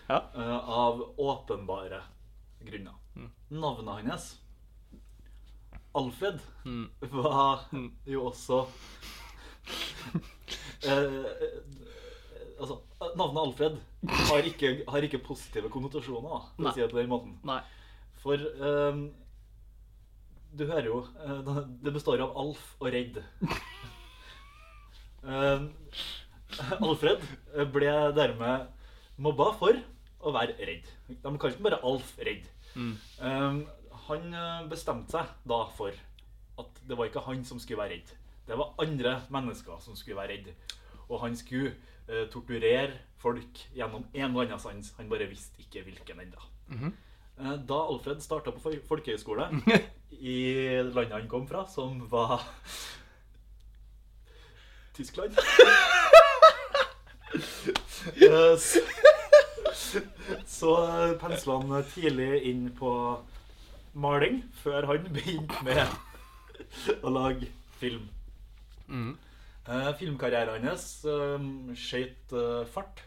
Ja. 0.08 0.22
Uh, 0.34 0.68
av 0.72 1.02
åpenbare 1.20 1.98
grunner. 2.64 2.94
Navnet 3.52 4.06
hans, 4.08 4.30
Alfred, 5.94 6.38
Mm. 6.64 6.88
var 7.12 7.66
jo 8.06 8.22
også 8.30 8.62
uh, 10.88 11.26
Altså, 12.60 12.78
navnet 13.16 13.40
Alfred 13.42 13.76
har 14.30 14.48
ikke, 14.48 14.72
har 14.88 15.04
ikke 15.06 15.20
positive 15.22 15.68
konnotasjoner, 15.70 16.28
da, 16.32 16.40
for 16.56 16.70
å 16.70 16.72
si 16.74 16.80
det 16.82 16.88
på 16.90 16.98
den 16.98 17.12
måten. 17.12 17.36
Nei. 17.46 17.60
For 18.22 18.34
um, 18.62 19.02
du 20.58 20.64
hører 20.66 20.88
jo 20.88 21.02
eh, 21.22 21.50
Det 21.84 21.92
består 21.92 22.22
av 22.24 22.32
Alf 22.40 22.62
og 22.80 22.88
Redd. 22.94 23.20
um, 25.22 25.68
Alfred 26.88 27.22
ble 27.74 27.92
dermed 28.16 28.68
mobba 29.20 29.50
for 29.58 29.76
å 30.24 30.32
være 30.34 30.56
redd. 30.58 30.86
De 31.08 31.34
kalte 31.38 31.54
ikke 31.56 31.66
bare 31.68 31.82
Alf 31.86 32.14
redd. 32.26 32.46
Ehm, 32.78 33.60
han 34.08 34.32
eh, 34.34 34.62
bestemte 34.70 35.12
seg 35.14 35.34
da 35.50 35.58
for 35.76 35.94
at 36.58 36.80
det 36.88 36.96
var 36.98 37.10
ikke 37.10 37.22
han 37.26 37.44
som 37.46 37.60
skulle 37.62 37.82
være 37.82 37.98
redd. 37.98 38.14
Det 38.48 38.56
var 38.58 38.72
andre 38.82 39.18
mennesker 39.34 39.78
som 39.84 39.96
skulle 39.98 40.18
være 40.18 40.38
redd. 40.38 40.48
Og 41.08 41.20
han 41.22 41.36
skulle 41.36 41.74
uh, 42.08 42.24
torturere 42.32 42.96
folk 43.20 43.60
gjennom 43.76 44.06
en 44.12 44.24
eller 44.30 44.48
annen 44.48 44.60
sans. 44.60 44.90
Han 44.98 45.08
bare 45.08 45.28
visste 45.30 45.60
ikke 45.62 45.84
hvilken 45.86 46.20
ennå. 46.24 46.48
Eh, 46.72 46.88
Da 47.38 47.78
Alfred 47.86 48.20
starta 48.24 48.50
på 48.50 48.60
fol- 48.64 48.82
folkehøyskole 48.88 49.46
i 50.18 50.38
landet 50.82 51.12
han 51.14 51.28
kom 51.30 51.44
fra, 51.48 51.64
som 51.70 52.00
var 52.10 52.42
Tyskland 54.96 55.36
Eh, 58.18 58.56
Så, 60.48 60.70
pensla 61.20 61.58
han 61.60 61.84
tidlig 61.92 62.30
inn 62.50 62.64
på 62.76 62.90
maling, 63.98 64.40
før 64.62 64.86
han 64.90 65.06
begynte 65.12 65.60
med 65.66 65.84
å 67.04 67.12
lage 67.12 67.48
film. 67.80 68.08
Eh, 69.68 69.90
Filmkarrieren 70.00 70.64
hans 70.68 70.86
skjøt 71.78 72.32
eh, 72.32 72.64
fart 72.72 73.04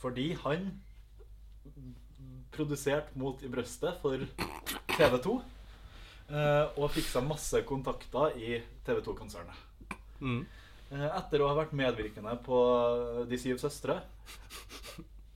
fordi 0.00 0.30
han 0.44 0.70
produsert 2.58 3.14
Mot 3.18 3.42
i 3.46 3.50
brøstet 3.52 4.02
for 4.02 4.26
TV 4.96 5.16
2. 5.24 5.38
eh, 6.28 6.64
og 6.76 6.90
fikk 6.92 7.08
seg 7.08 7.26
masse 7.28 7.62
kontakter 7.68 8.36
i 8.36 8.58
TV 8.86 9.00
2-konsernet. 9.06 9.64
Mm. 10.20 10.42
Eh, 10.90 11.08
etter 11.08 11.44
å 11.44 11.48
ha 11.52 11.56
vært 11.60 11.76
medvirkende 11.76 12.34
på 12.44 12.58
De 13.30 13.38
syv 13.40 13.62
søstre, 13.62 14.00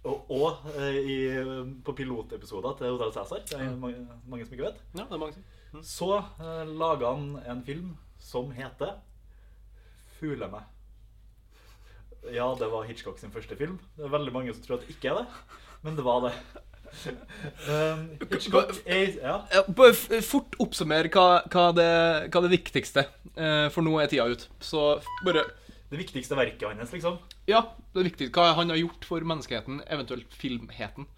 og, 0.03 0.31
og 0.35 0.71
eh, 0.77 0.99
i, 0.99 1.19
på 1.87 1.95
pilotepisoder 1.95 2.79
til 2.81 2.97
Hotell 2.97 3.15
Cæsar, 3.15 3.45
det 3.49 3.59
er 3.61 3.77
mange, 3.79 4.03
mange 4.27 4.47
som 4.49 4.57
ikke 4.57 4.71
vet, 4.73 4.87
Ja, 4.97 5.07
det 5.07 5.15
er 5.15 5.23
mange 5.23 5.39
som 5.39 5.51
så 5.81 6.19
uh, 6.21 6.65
laga 6.69 7.15
han 7.15 7.39
en 7.49 7.63
film 7.65 7.97
som 8.21 8.51
heter 8.53 8.99
'Fule 10.19 10.49
meg'. 10.53 10.69
Ja, 12.33 12.55
det 12.55 12.69
var 12.71 12.85
Hitchcock 12.85 13.19
sin 13.19 13.33
første 13.33 13.57
film. 13.57 13.81
Det 13.97 14.05
er 14.05 14.13
veldig 14.13 14.33
mange 14.33 14.55
som 14.55 14.63
tror 14.63 14.77
at 14.77 14.85
det 14.87 14.95
ikke 14.95 15.09
er 15.11 15.23
det, 15.23 15.27
men 15.83 15.97
det 15.97 16.05
var 16.05 16.21
det. 16.29 16.35
Um, 17.67 18.05
Hitchcock 18.31 18.77
er 18.87 19.17
Ja. 19.17 19.37
Fort 20.23 20.57
oppsummer 20.63 21.09
hva, 21.13 21.43
hva, 21.51 21.65
det, 21.77 21.89
hva 22.33 22.45
det 22.45 22.53
viktigste, 22.53 23.07
eh, 23.35 23.67
for 23.73 23.85
nå 23.87 23.97
er 24.01 24.13
tida 24.13 24.29
ut. 24.31 24.47
Så 24.63 25.01
bare 25.27 25.47
Det 25.93 26.01
viktigste 26.01 26.39
verket 26.39 26.69
hans, 26.69 26.93
liksom. 26.95 27.19
Ja, 27.51 27.65
det 27.93 28.01
er 28.01 28.09
viktig. 28.11 28.31
Hva 28.33 28.53
han 28.57 28.71
har 28.73 28.81
gjort 28.81 29.05
for 29.09 29.25
menneskeheten, 29.27 29.83
eventuelt 29.91 30.33
filmheten. 30.39 31.09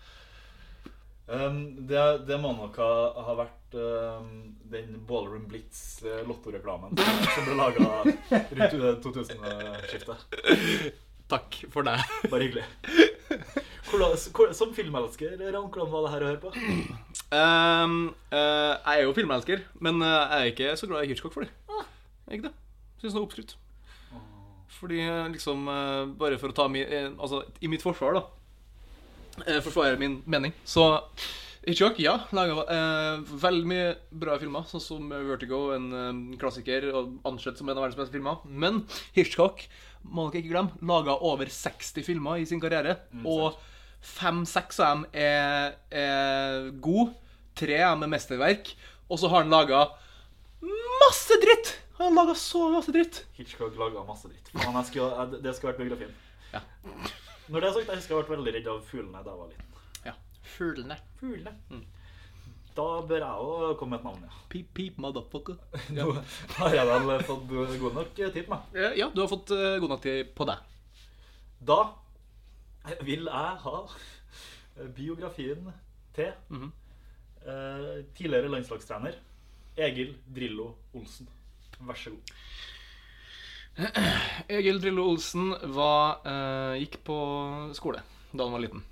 Um, 1.26 1.86
det, 1.88 2.26
det 2.28 2.36
må 2.40 2.50
nok 2.52 2.76
ha, 2.82 2.90
ha 3.24 3.34
vært 3.38 3.76
um, 3.80 4.32
den 4.68 4.98
Ballroom 5.08 5.46
Blitz 5.48 6.02
uh, 6.04 6.20
lottoreklamen 6.28 6.98
som, 7.00 7.46
ble 7.46 7.54
laga 7.56 7.86
rundt 8.04 8.76
uh, 8.76 8.90
2000-skiftet. 9.00 10.26
Takk 11.32 11.62
for 11.72 11.86
det. 11.88 11.96
Bare 12.28 12.44
hyggelig. 12.44 12.66
Hvordan, 13.90 14.54
som 14.56 14.72
filmelsker, 14.74 15.34
Ran, 15.40 15.68
hvordan 15.68 15.90
var 15.92 16.06
det 16.06 16.12
her 16.14 16.24
å 16.24 16.30
høre 16.30 16.42
på? 16.42 16.52
Um, 17.34 17.98
uh, 18.32 18.72
jeg 18.78 18.94
er 18.94 19.02
jo 19.04 19.14
filmelsker, 19.16 19.66
men 19.84 20.00
eh, 20.02 20.14
jeg 20.14 20.38
er 20.38 20.52
ikke 20.52 20.76
så 20.80 20.88
glad 20.90 21.04
i 21.04 21.10
Hitchcock 21.12 21.34
for 21.34 21.46
det. 21.46 21.52
Ah. 21.68 21.84
ikke 22.30 22.48
det. 22.48 22.54
Syns 23.02 23.12
det 23.12 23.20
er 23.20 23.26
oppskrytt. 23.26 23.54
Fordi 24.74 25.02
eh, 25.04 25.26
liksom 25.30 25.68
Bare 26.18 26.38
for 26.40 26.50
å 26.50 26.56
ta 26.56 26.64
mi, 26.72 26.82
Altså, 26.82 27.44
i 27.62 27.70
mitt 27.70 27.84
forsvar, 27.84 28.18
da. 28.18 28.24
Eh, 29.46 29.60
forsvare 29.62 29.98
min 29.98 30.22
mening. 30.26 30.52
Så 30.64 31.02
Hitchcock, 31.66 31.98
ja, 31.98 32.18
laga 32.36 32.64
eh, 32.70 33.22
veldig 33.40 33.66
mye 33.66 33.86
bra 34.12 34.36
filmer, 34.38 34.66
sånn 34.68 34.82
som 34.84 35.08
Vertigo, 35.10 35.70
en 35.74 35.86
eh, 35.96 36.36
klassiker 36.40 36.90
og 36.92 37.16
ansett 37.26 37.58
som 37.58 37.70
en 37.70 37.78
av 37.78 37.86
verdens 37.86 37.98
beste 37.98 38.14
filmer. 38.14 38.42
Men 38.44 38.82
Hitchcock, 39.16 39.64
må 40.04 40.28
dere 40.30 40.42
ikke 40.42 40.52
glemme, 40.52 40.78
laga 40.84 41.16
over 41.24 41.48
60 41.50 42.04
filmer 42.06 42.40
i 42.42 42.46
sin 42.48 42.60
karriere. 42.62 42.98
og 43.24 43.56
fem-seks 44.04 44.80
av 44.84 44.90
dem 44.98 45.04
er, 45.16 45.76
er 45.90 46.70
gode, 46.84 47.14
tre 47.56 47.78
av 47.82 47.94
dem 47.96 48.04
er 48.08 48.12
mesterverk, 48.18 48.74
og 49.08 49.20
så 49.20 49.30
har 49.32 49.44
han 49.46 49.52
laga 49.54 49.86
masse 51.04 51.38
dritt! 51.40 51.74
Han 51.98 52.10
har 52.10 52.24
laga 52.24 52.34
så 52.34 52.66
masse 52.74 52.92
dritt. 52.92 53.20
Hitchcock 53.38 53.76
laga 53.78 54.02
masse 54.04 54.26
dritt. 54.28 54.48
Jeg 54.52 54.86
skulle, 54.88 55.40
det 55.44 55.52
skulle 55.54 55.72
vært 55.72 55.82
biografien. 55.84 56.14
Ja. 56.52 56.60
Når 57.48 57.60
det 57.60 57.68
er 57.68 57.74
sagt, 57.76 57.88
jeg 57.92 58.00
husker 58.00 58.16
jeg 58.16 58.26
ble 58.26 58.36
veldig 58.40 58.54
redd 58.56 58.70
av 58.72 58.80
fuglene 58.88 59.20
da 59.22 59.30
jeg 59.30 59.40
var 59.40 59.52
liten. 59.52 59.82
ja. 60.08 60.14
Fuglene. 60.56 60.96
Fuglene? 61.20 61.54
Da 62.74 62.86
bør 63.06 63.22
jeg 63.22 63.48
òg 63.48 63.74
komme 63.78 63.94
med 63.94 64.00
et 64.00 64.06
navn, 64.08 64.22
ja. 64.26 64.38
Peep, 64.50 64.70
peep, 64.74 64.96
motherfucker. 64.98 65.58
Nå 65.96 66.08
har 66.58 66.74
jeg 66.74 66.86
vel 66.90 67.26
fått 67.28 67.44
god 67.50 67.98
nok 68.00 68.14
tid 68.16 68.40
med. 68.48 68.48
meg. 68.74 68.96
Ja, 68.98 69.10
du 69.14 69.20
har 69.22 69.30
fått 69.30 69.52
uh, 69.54 69.76
god 69.82 69.94
nok 69.94 70.02
tid 70.02 70.32
på 70.34 70.46
deg. 70.50 70.72
Da 71.64 71.80
vil 73.06 73.30
jeg 73.30 73.60
ha 73.64 73.76
biografien 74.96 75.70
til 76.14 76.32
mm 76.48 76.62
-hmm. 76.62 76.72
tidligere 78.16 78.48
landslagstrener 78.48 79.14
Egil 79.76 80.14
Drillo 80.34 80.74
Olsen. 80.94 81.28
Vær 81.80 81.94
så 81.94 82.10
god. 82.10 82.20
Egil 84.56 84.80
Drillo 84.82 85.08
Olsen 85.10 85.50
var, 85.74 86.20
eh, 86.22 86.80
gikk 86.84 87.00
på 87.06 87.16
skole 87.74 88.02
da 88.32 88.46
han 88.46 88.54
var 88.54 88.62
liten. 88.62 88.84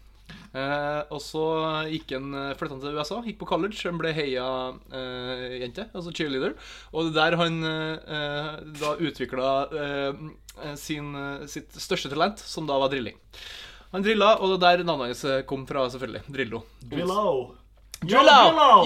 Eh, 0.53 1.01
og 1.09 1.21
så 1.25 1.43
gikk 1.88 2.12
han, 2.12 2.29
eh, 2.37 2.53
flytta 2.61 2.77
han 2.77 2.83
til 2.83 2.99
USA, 2.99 3.21
gikk 3.25 3.38
på 3.41 3.49
college. 3.49 3.81
Han 3.88 4.01
ble 4.01 4.12
heia-jente, 4.17 5.88
altså 5.95 6.12
cheerleader. 6.12 6.55
Og 6.93 7.09
det 7.09 7.12
er 7.17 7.33
der 7.33 7.38
han 7.41 7.59
eh, 7.65 8.51
da 8.83 8.93
utvikla 9.01 9.53
eh, 9.73 10.23
eh, 10.69 10.77
sitt 10.77 11.81
største 11.81 12.12
talent, 12.12 12.43
som 12.45 12.69
da 12.69 12.77
var 12.83 12.93
drilling. 12.93 13.17
Han 13.93 14.05
drilla, 14.05 14.35
og 14.41 14.55
det 14.57 14.69
er 14.69 14.81
der 14.81 14.88
navnet 14.88 15.12
hans 15.12 15.25
eh, 15.29 15.43
kom 15.49 15.65
fra, 15.69 15.87
selvfølgelig. 15.93 16.25
Drillo. 16.33 16.62
Drillo. 16.81 17.25
Drillo! 18.03 18.38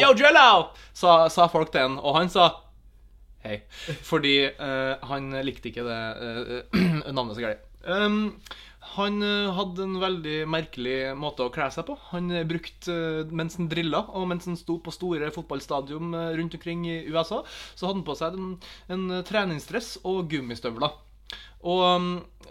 Yo, 0.02 0.12
Drillo! 0.14 0.48
Sa, 0.92 1.24
sa 1.32 1.46
folk 1.48 1.70
til 1.72 1.86
han, 1.86 1.98
og 2.02 2.18
han 2.18 2.30
sa 2.32 2.50
hei. 3.46 3.60
Fordi 4.06 4.36
eh, 4.50 5.06
han 5.10 5.30
likte 5.46 5.70
ikke 5.70 5.86
det 5.86 6.00
eh, 6.26 6.80
navnet 7.16 7.36
så 7.38 7.44
gærent. 7.44 7.62
Um, 7.86 8.18
han 8.94 9.22
eh, 9.24 9.54
hadde 9.56 9.84
en 9.84 9.96
veldig 10.00 10.36
merkelig 10.50 10.98
måte 11.18 11.46
å 11.46 11.52
kle 11.54 11.68
seg 11.74 11.86
på. 11.88 11.96
Han 12.12 12.30
eh, 12.30 12.46
brukte, 12.48 12.92
eh, 12.92 13.32
Mens 13.36 13.58
han 13.58 13.70
drilla, 13.72 14.04
og 14.14 14.28
mens 14.30 14.46
han 14.48 14.58
sto 14.58 14.78
på 14.82 14.94
store 14.94 15.32
fotballstadion 15.34 16.14
rundt 16.38 16.56
omkring 16.58 16.86
i 16.88 17.00
USA, 17.10 17.42
så 17.74 17.88
hadde 17.88 18.00
han 18.00 18.06
på 18.06 18.16
seg 18.18 18.38
en, 18.38 18.54
en 18.92 19.18
treningsdress 19.26 19.96
og 20.06 20.30
gummistøvler. 20.32 20.94
Og 21.66 21.82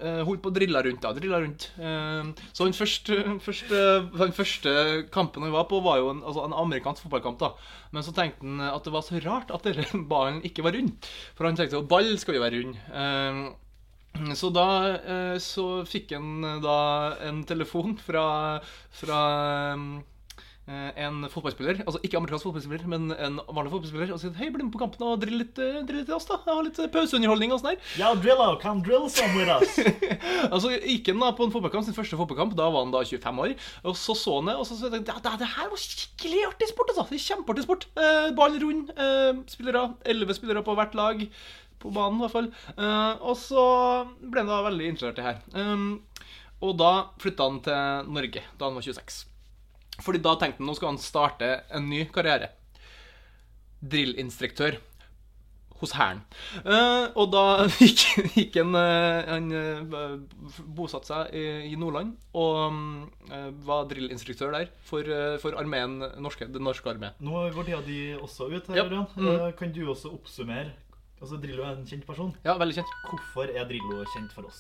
øh, 0.02 0.22
holdt 0.28 0.42
på 0.44 0.52
å 0.52 0.56
drille 0.56 0.82
rundt. 0.84 1.02
da, 1.04 1.14
drilla 1.16 1.40
rundt. 1.40 1.70
Uh, 1.80 2.34
så 2.52 2.68
den 2.68 2.76
første, 2.76 3.20
første, 3.48 3.82
den 4.18 4.36
første 4.36 4.74
kampen 5.14 5.46
han 5.46 5.56
var 5.56 5.70
på, 5.70 5.80
var 5.86 6.02
jo 6.02 6.10
en, 6.12 6.24
altså 6.26 6.44
en 6.44 6.58
amerikansk 6.66 7.06
fotballkamp. 7.06 7.40
da. 7.40 7.54
Men 7.96 8.04
så 8.04 8.12
tenkte 8.16 8.44
han 8.44 8.66
at 8.68 8.84
det 8.84 8.96
var 8.96 9.06
så 9.08 9.22
rart 9.24 9.54
at 9.56 9.70
ballen 10.12 10.42
ikke 10.48 10.66
var 10.66 10.76
rund. 10.76 10.98
For 11.38 11.48
han 11.48 11.56
tenkte 11.60 11.80
jo 11.80 11.86
ball 11.88 12.18
skal 12.20 12.40
jo 12.40 12.44
være 12.44 12.60
rund. 12.60 12.82
Eh, 12.92 13.46
så 14.36 14.50
da 14.54 14.68
eh, 14.96 15.38
så 15.44 15.84
fikk 15.88 16.16
han 16.16 16.44
eh, 16.44 16.60
da 16.64 16.80
en 17.28 17.44
telefon 17.48 17.96
fra, 18.00 18.26
fra 18.96 19.22
eh, 20.66 20.92
en 21.06 21.26
fotballspiller, 21.30 21.84
altså 21.86 22.02
ikke 22.02 22.18
amerikansk 22.18 22.48
fotballspiller, 22.48 22.86
men 22.90 23.12
en 23.14 23.38
vanlig 23.44 23.74
fotballspiller, 23.74 24.14
og 24.16 24.22
sier 24.22 24.34
hei, 24.40 24.50
bli 24.54 24.66
med 24.66 24.74
på 24.74 24.82
kampen 24.82 25.04
og 25.06 25.20
drill 25.22 25.38
litt, 25.44 25.54
drill 25.56 26.00
litt 26.00 26.08
til 26.10 26.18
oss, 26.18 26.28
da. 26.30 26.40
Ha 26.48 26.56
litt 26.66 26.80
pauseunderholdning 26.94 27.54
og 27.54 27.62
sånn 27.62 27.74
der. 27.74 27.92
Ja, 28.02 28.14
Drillo, 28.18 28.56
come 28.64 28.82
drill 28.86 29.10
some 29.14 29.36
with 29.38 29.52
us. 29.52 29.78
Altså, 30.56 30.72
gikk 30.78 31.10
han 31.10 31.22
da 31.22 31.32
på 31.36 31.46
en 31.46 31.54
fotballkamp, 31.54 31.86
sin 31.88 31.96
første 31.96 32.18
fotballkamp, 32.18 32.56
da 32.58 32.70
var 32.72 32.86
han 32.86 32.94
da 32.94 33.04
25 33.06 33.44
år, 33.46 33.54
og 33.86 34.00
så 34.00 34.16
så 34.18 34.40
han 34.40 34.50
det, 34.52 34.58
og 34.62 34.68
så 34.70 34.78
tenkte 34.90 35.16
han 35.16 35.26
ja, 35.26 35.38
det 35.42 35.52
her 35.56 35.70
var 35.72 35.82
skikkelig 35.82 36.42
artig 36.50 36.72
sport, 36.72 36.94
altså. 36.94 37.08
Det 37.12 37.24
Kjempeartig 37.26 37.64
sport. 37.66 37.88
Eh, 37.98 38.28
ball 38.38 38.58
rund, 38.62 38.92
eh, 39.02 39.32
spillere, 39.50 39.88
11 40.06 40.38
spillere 40.38 40.62
på 40.66 40.76
hvert 40.78 40.98
lag, 40.98 41.24
på 41.82 41.92
banen 41.96 42.20
i 42.20 42.26
hvert 42.26 42.36
fall. 42.36 42.50
Uh, 42.78 43.14
og 43.30 43.38
så 43.40 43.64
ble 44.22 44.44
han 44.44 44.52
da 44.52 44.62
veldig 44.66 44.90
interessert 44.94 45.20
i 45.20 45.22
det 45.22 45.30
her. 45.30 45.40
Um, 45.54 45.88
og 46.66 46.76
da 46.80 46.92
flytta 47.22 47.50
han 47.50 47.62
til 47.66 48.12
Norge 48.16 48.44
da 48.58 48.70
han 48.70 48.78
var 48.80 48.86
26. 48.86 49.22
Fordi 50.04 50.20
da 50.24 50.36
tenkte 50.40 50.60
han 50.64 50.68
nå 50.72 50.76
skal 50.76 50.94
han 50.94 51.00
starte 51.02 51.54
en 51.76 51.88
ny 51.92 52.06
karriere. 52.16 52.52
Drillinstruktør 53.86 54.78
hos 55.82 55.92
Hæren. 55.92 56.22
Uh, 56.64 57.12
og 57.20 57.34
da 57.34 57.42
gikk, 57.84 58.04
gikk 58.32 58.56
han 58.62 58.72
uh, 58.80 59.28
Han 59.28 59.50
uh, 59.52 60.54
bosatte 60.78 61.10
seg 61.12 61.36
i, 61.36 61.44
i 61.74 61.76
Nordland 61.80 62.14
og 62.36 63.30
eh, 63.32 63.52
var 63.68 63.86
drillinstruktør 63.88 64.52
der 64.56 64.72
for, 64.84 65.08
eh, 65.08 65.38
for 65.40 65.56
armeen, 65.60 66.02
norske, 66.20 66.48
den 66.52 66.66
norske 66.68 66.90
armé. 66.92 67.14
Nå 67.24 67.46
går 67.56 67.70
tida 67.70 67.80
di 67.86 68.00
også 68.18 68.50
ut 68.52 68.68
her, 68.72 68.82
Ja. 68.82 68.84
Ørjan. 68.90 69.06
Mm. 69.16 69.30
Eh, 69.36 69.46
Kan 69.60 69.72
du 69.76 69.86
også 69.88 70.12
oppsummere 70.12 70.74
Altså, 71.26 71.40
Drillo 71.42 71.64
er 71.66 71.74
en 71.74 71.88
kjent 71.90 72.06
person. 72.06 72.34
Ja, 72.46 72.54
veldig 72.62 72.76
kjent. 72.78 72.92
Hvorfor 73.10 73.50
er 73.50 73.66
Drillo 73.66 74.04
kjent 74.14 74.34
for 74.36 74.46
oss? 74.46 74.60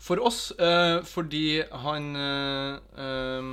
For 0.00 0.22
oss 0.24 0.38
eh, 0.56 1.02
fordi 1.04 1.60
han 1.82 2.06
eh, 2.16 2.78
eh, 3.04 3.50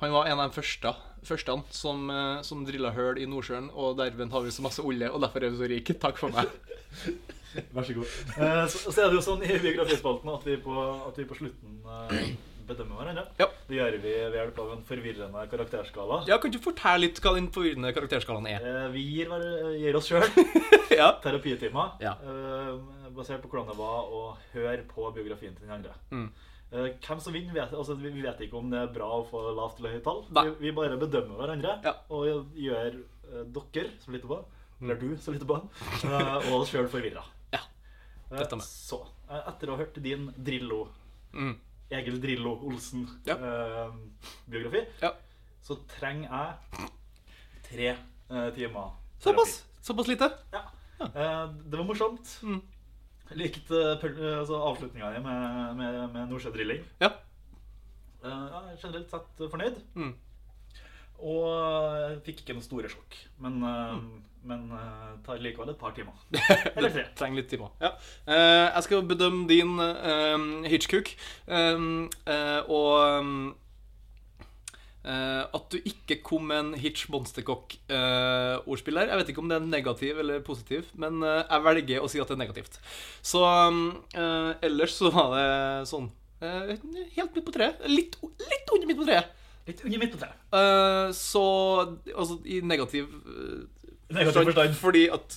Han 0.00 0.14
var 0.14 0.26
en 0.26 0.40
av 0.42 0.50
de 0.50 0.56
første, 0.56 0.90
første 1.26 1.54
som, 1.74 2.04
uh, 2.10 2.42
som 2.46 2.64
drilla 2.66 2.90
hull 2.94 3.18
i 3.18 3.26
Nordsjøen, 3.26 3.70
og 3.74 3.96
derved 3.98 4.30
har 4.30 4.44
vi 4.44 4.54
så 4.54 4.62
masse 4.62 4.82
olje, 4.82 5.10
og 5.10 5.22
derfor 5.22 5.42
er 5.42 5.50
vi 5.54 5.58
så 5.58 5.70
rike. 5.72 5.96
Takk 6.02 6.20
for 6.20 6.34
meg. 6.34 6.50
Vær 7.74 7.86
så 7.86 7.96
god. 7.96 8.12
Eh, 8.38 8.62
så, 8.70 8.92
så 8.92 9.02
er 9.02 9.10
det 9.10 9.18
jo 9.18 9.24
sånn 9.24 9.42
i 9.42 9.58
biografispalten 9.58 10.30
at 10.34 10.46
vi 10.46 10.54
på, 10.62 10.76
at 11.08 11.18
vi 11.18 11.26
på 11.26 11.38
slutten 11.38 11.80
eh, 11.82 12.30
bedømmer 12.68 13.00
hverandre. 13.00 13.24
Ja. 13.40 13.46
Det 13.68 13.76
gjør 13.78 13.96
vi 14.02 14.12
ved 14.12 14.36
hjelp 14.38 14.58
av 14.64 14.72
en 14.76 14.82
forvirrende 14.88 15.44
karakterskala. 15.52 16.20
Ja, 16.28 16.38
Kan 16.42 16.52
du 16.54 16.58
fortelle 16.62 17.02
litt 17.06 17.20
hva 17.24 17.32
den 17.36 17.48
forvirrende 17.54 17.92
karakterskalaen 17.96 18.46
er? 18.52 18.64
Eh, 18.64 18.88
vi 18.94 19.02
gir, 19.16 19.32
gir 19.80 19.96
oss 19.98 20.08
sjøl 20.10 20.24
ja. 21.00 21.10
terapitimer 21.24 21.96
Ja. 22.04 22.14
eh, 22.22 22.74
basert 23.16 23.42
på 23.42 23.50
hvordan 23.50 23.72
det 23.72 23.78
var 23.80 24.12
å 24.12 24.22
høre 24.54 24.84
på 24.90 25.08
biografien 25.16 25.56
til 25.56 25.66
den 25.66 25.74
andre. 25.80 25.96
Mm. 26.12 26.28
Eh, 26.68 26.90
hvem 27.00 27.20
som 27.24 27.32
vinner, 27.32 27.54
vet, 27.56 27.72
altså, 27.72 27.94
vi 27.96 28.10
vet 28.20 28.40
ikke 28.44 28.58
om 28.60 28.68
det 28.70 28.82
er 28.84 28.92
bra 28.92 29.06
å 29.18 29.24
få 29.30 29.40
lavt 29.56 29.78
eller 29.80 29.96
høyt 29.96 30.04
tall. 30.04 30.24
Vi, 30.36 30.50
vi 30.68 30.72
bare 30.76 30.98
bedømmer 31.00 31.40
hverandre 31.40 31.78
Ja. 31.86 31.94
og 32.12 32.52
gjør 32.60 32.98
eh, 33.00 33.44
dere 33.56 33.88
som 34.04 34.12
lytter 34.16 34.28
på, 34.28 34.42
eller 34.82 35.00
du 35.00 35.08
som 35.20 35.34
lytter 35.34 35.48
på, 35.48 35.56
eh, 36.04 36.34
og 36.50 36.58
oss 36.60 36.70
sjøl 36.74 36.86
forvirra. 36.92 37.24
Ja, 37.56 37.62
det 38.30 38.44
stemmer. 38.50 38.68
Så, 38.68 38.98
eh, 39.30 39.40
etter 39.48 39.70
å 39.72 39.78
ha 39.78 39.82
hørt 39.84 39.96
din 40.04 40.28
Drillo, 40.36 40.86
Mm. 41.32 41.56
Egil 41.90 42.18
Drillo 42.20 42.52
Olsen, 42.68 43.06
Ja. 43.26 43.36
biografi, 44.46 44.82
ja. 45.02 45.12
så 45.64 45.76
trenger 45.88 46.28
jeg 46.28 46.88
tre 47.68 47.88
uh, 48.30 48.48
timer 48.56 48.92
Såpass? 49.20 49.64
Såpass 49.82 50.08
lite? 50.08 50.28
ja. 50.52 50.64
Uh, 51.00 51.54
det 51.70 51.78
var 51.78 51.84
morsomt. 51.86 52.30
Mm. 52.42 52.60
Likte 53.38 53.74
uh, 53.74 54.38
altså, 54.40 54.58
avslutninga 54.68 55.12
di 55.14 55.20
med, 55.22 55.74
med, 55.78 55.98
med 56.12 56.28
nordsjødrilling. 56.32 56.82
Ja. 57.00 57.12
Generelt 58.82 59.10
sett 59.12 59.42
fornøyd. 59.50 59.78
Mm. 59.94 60.14
Og 61.18 62.18
fikk 62.26 62.42
ikke 62.44 62.56
noen 62.56 62.66
store 62.66 62.90
sjokk. 62.92 63.16
Men, 63.42 63.60
mm. 63.62 64.02
men 64.50 64.66
eh, 64.78 65.14
tar 65.26 65.40
likevel 65.42 65.72
et 65.72 65.80
par 65.80 65.94
timer. 65.96 66.14
Eller 66.76 66.92
tre. 66.94 67.06
Trenger 67.18 67.42
litt 67.42 67.50
timer. 67.50 67.72
Ja. 67.82 67.94
Eh, 68.26 68.66
jeg 68.68 68.86
skal 68.86 69.08
bedømme 69.08 69.48
din 69.50 69.78
uh, 69.82 70.68
hitchcook. 70.68 71.14
Um, 71.50 72.06
eh, 72.26 72.60
og 72.70 73.56
eh, 75.08 75.44
at 75.56 75.72
du 75.72 75.78
ikke 75.88 76.20
kom 76.24 76.48
med 76.50 76.60
en 76.60 76.72
hitch 76.80 77.08
monstercock-ordspill 77.12 79.00
der. 79.00 79.12
Jeg 79.12 79.20
vet 79.20 79.32
ikke 79.32 79.42
om 79.44 79.50
det 79.50 79.58
er 79.58 79.70
negativ 79.72 80.22
eller 80.22 80.44
positiv, 80.44 80.90
men 80.98 81.22
eh, 81.22 81.42
jeg 81.44 81.66
velger 81.66 82.04
å 82.04 82.10
si 82.10 82.22
at 82.22 82.30
det 82.30 82.38
er 82.38 82.44
negativt. 82.44 82.78
Så 83.22 83.44
eh, 83.48 84.52
ellers 84.68 84.96
så 84.98 85.12
var 85.14 85.34
det 85.34 85.48
sånn 85.90 86.10
eh, 86.44 86.76
Helt 87.16 87.34
midt 87.34 87.46
på 87.46 87.54
treet. 87.56 87.82
Litt, 87.90 88.18
litt 88.22 88.74
under 88.74 88.90
midt 88.90 89.02
på 89.02 89.08
treet. 89.08 89.34
Litt 89.68 89.84
under 89.84 90.00
midt 90.00 90.14
på 90.14 90.20
treet. 90.22 90.38
Eh, 90.58 91.10
så 91.16 91.44
altså 92.14 92.38
i 92.48 92.60
negativ 92.64 93.04
eh, 93.04 93.66
Negativ 94.16 94.48
forstand. 94.48 94.74
Fordi 94.80 95.02
at 95.12 95.34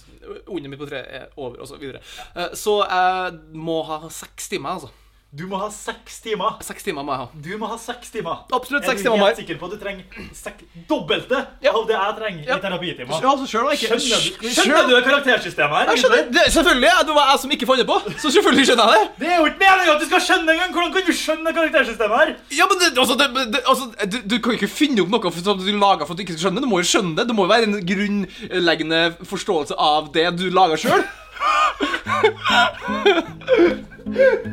under 0.48 0.72
midt 0.72 0.80
på 0.80 0.88
treet 0.88 1.10
er 1.12 1.26
over, 1.36 1.60
og 1.60 1.68
så 1.68 1.80
videre. 1.82 2.00
Eh, 2.36 2.54
så 2.56 2.78
jeg 2.86 3.40
må 3.60 3.82
ha 3.90 4.00
seks 4.10 4.48
timer, 4.54 4.78
altså. 4.78 4.92
Du 5.32 5.46
må 5.48 5.56
ha 5.62 5.70
seks 5.72 6.18
timer. 6.20 6.58
Seks 6.60 6.84
timer 6.84 7.06
må 7.08 7.14
jeg 7.16 7.22
ha. 7.22 7.28
Du 7.40 7.52
må 7.56 7.68
ha 7.72 7.78
seks 7.80 8.10
timer. 8.12 8.42
Absolutt 8.52 8.84
seks 8.84 9.00
Er 9.00 9.06
timer 9.06 9.22
Jeg 9.22 9.32
er 9.32 9.38
sikker 9.38 9.60
på 9.62 9.68
at 9.70 9.72
du 9.72 9.80
trenger 9.80 10.26
sek 10.36 10.58
dobbelte 10.90 11.38
Ja. 11.64 11.72
av 11.72 11.86
det 11.88 11.96
jeg 11.96 12.16
trenger 12.18 12.44
Ja. 12.50 12.58
i 12.58 12.60
terapitimer? 12.66 13.16
Ja, 13.24 13.30
altså, 13.32 13.46
Skjønner 13.48 13.72
skjønner 13.80 14.84
du 14.90 14.96
det 14.98 15.04
karaktersystemet 15.06 15.72
her? 15.78 15.86
Jeg 15.94 16.02
skjønner, 16.04 16.28
det, 16.36 16.44
selvfølgelig! 16.52 16.92
Det 17.08 17.16
var 17.16 17.26
jeg 17.32 17.40
som 17.46 17.50
ikke 17.56 17.68
fant 17.70 17.80
det 17.80 17.88
på, 17.88 17.98
så 18.20 18.28
selvfølgelig 18.36 18.66
skjønner 18.68 18.92
jeg 18.92 19.00
det. 19.00 19.08
Det 19.24 19.28
er 19.32 19.38
jo 19.40 19.46
ikke 19.54 19.62
meningen 19.64 19.94
at 19.96 20.02
du 20.04 20.08
skal 20.12 20.22
skjønne 20.28 20.50
engang! 20.52 20.72
Hvordan 20.76 20.92
kan 20.98 21.08
du 21.08 21.14
skjønne 21.22 21.56
karaktersystemet 21.62 22.16
her? 22.20 22.30
Ja, 22.60 22.66
men 22.68 22.76
det, 22.84 22.92
altså, 23.00 23.16
det, 23.16 23.28
det, 23.56 23.62
altså, 23.72 23.88
du, 24.12 24.18
du 24.28 24.36
kan 24.44 24.52
jo 24.52 24.58
ikke 24.60 24.74
finne 24.76 25.00
opp 25.06 25.16
noe 25.16 25.32
som 25.32 25.64
du 25.64 25.72
lager 25.80 26.04
for 26.04 26.12
at 26.12 26.20
du 26.20 26.24
ikke 26.28 26.36
skal 26.36 26.50
skjønne. 26.50 26.60
Du 26.60 26.68
må 26.68 26.84
jo 26.84 26.92
skjønne 26.92 27.16
det. 27.16 27.24
Det 27.32 27.36
må 27.40 27.48
jo 27.48 27.54
være 27.56 27.72
en 27.72 27.80
grunnleggende 27.88 29.02
forståelse 29.32 29.80
av 29.80 30.12
det 30.12 30.28
du 30.36 30.50
lager 30.52 30.76
sjøl. 30.76 31.08
Whisky 34.12 34.52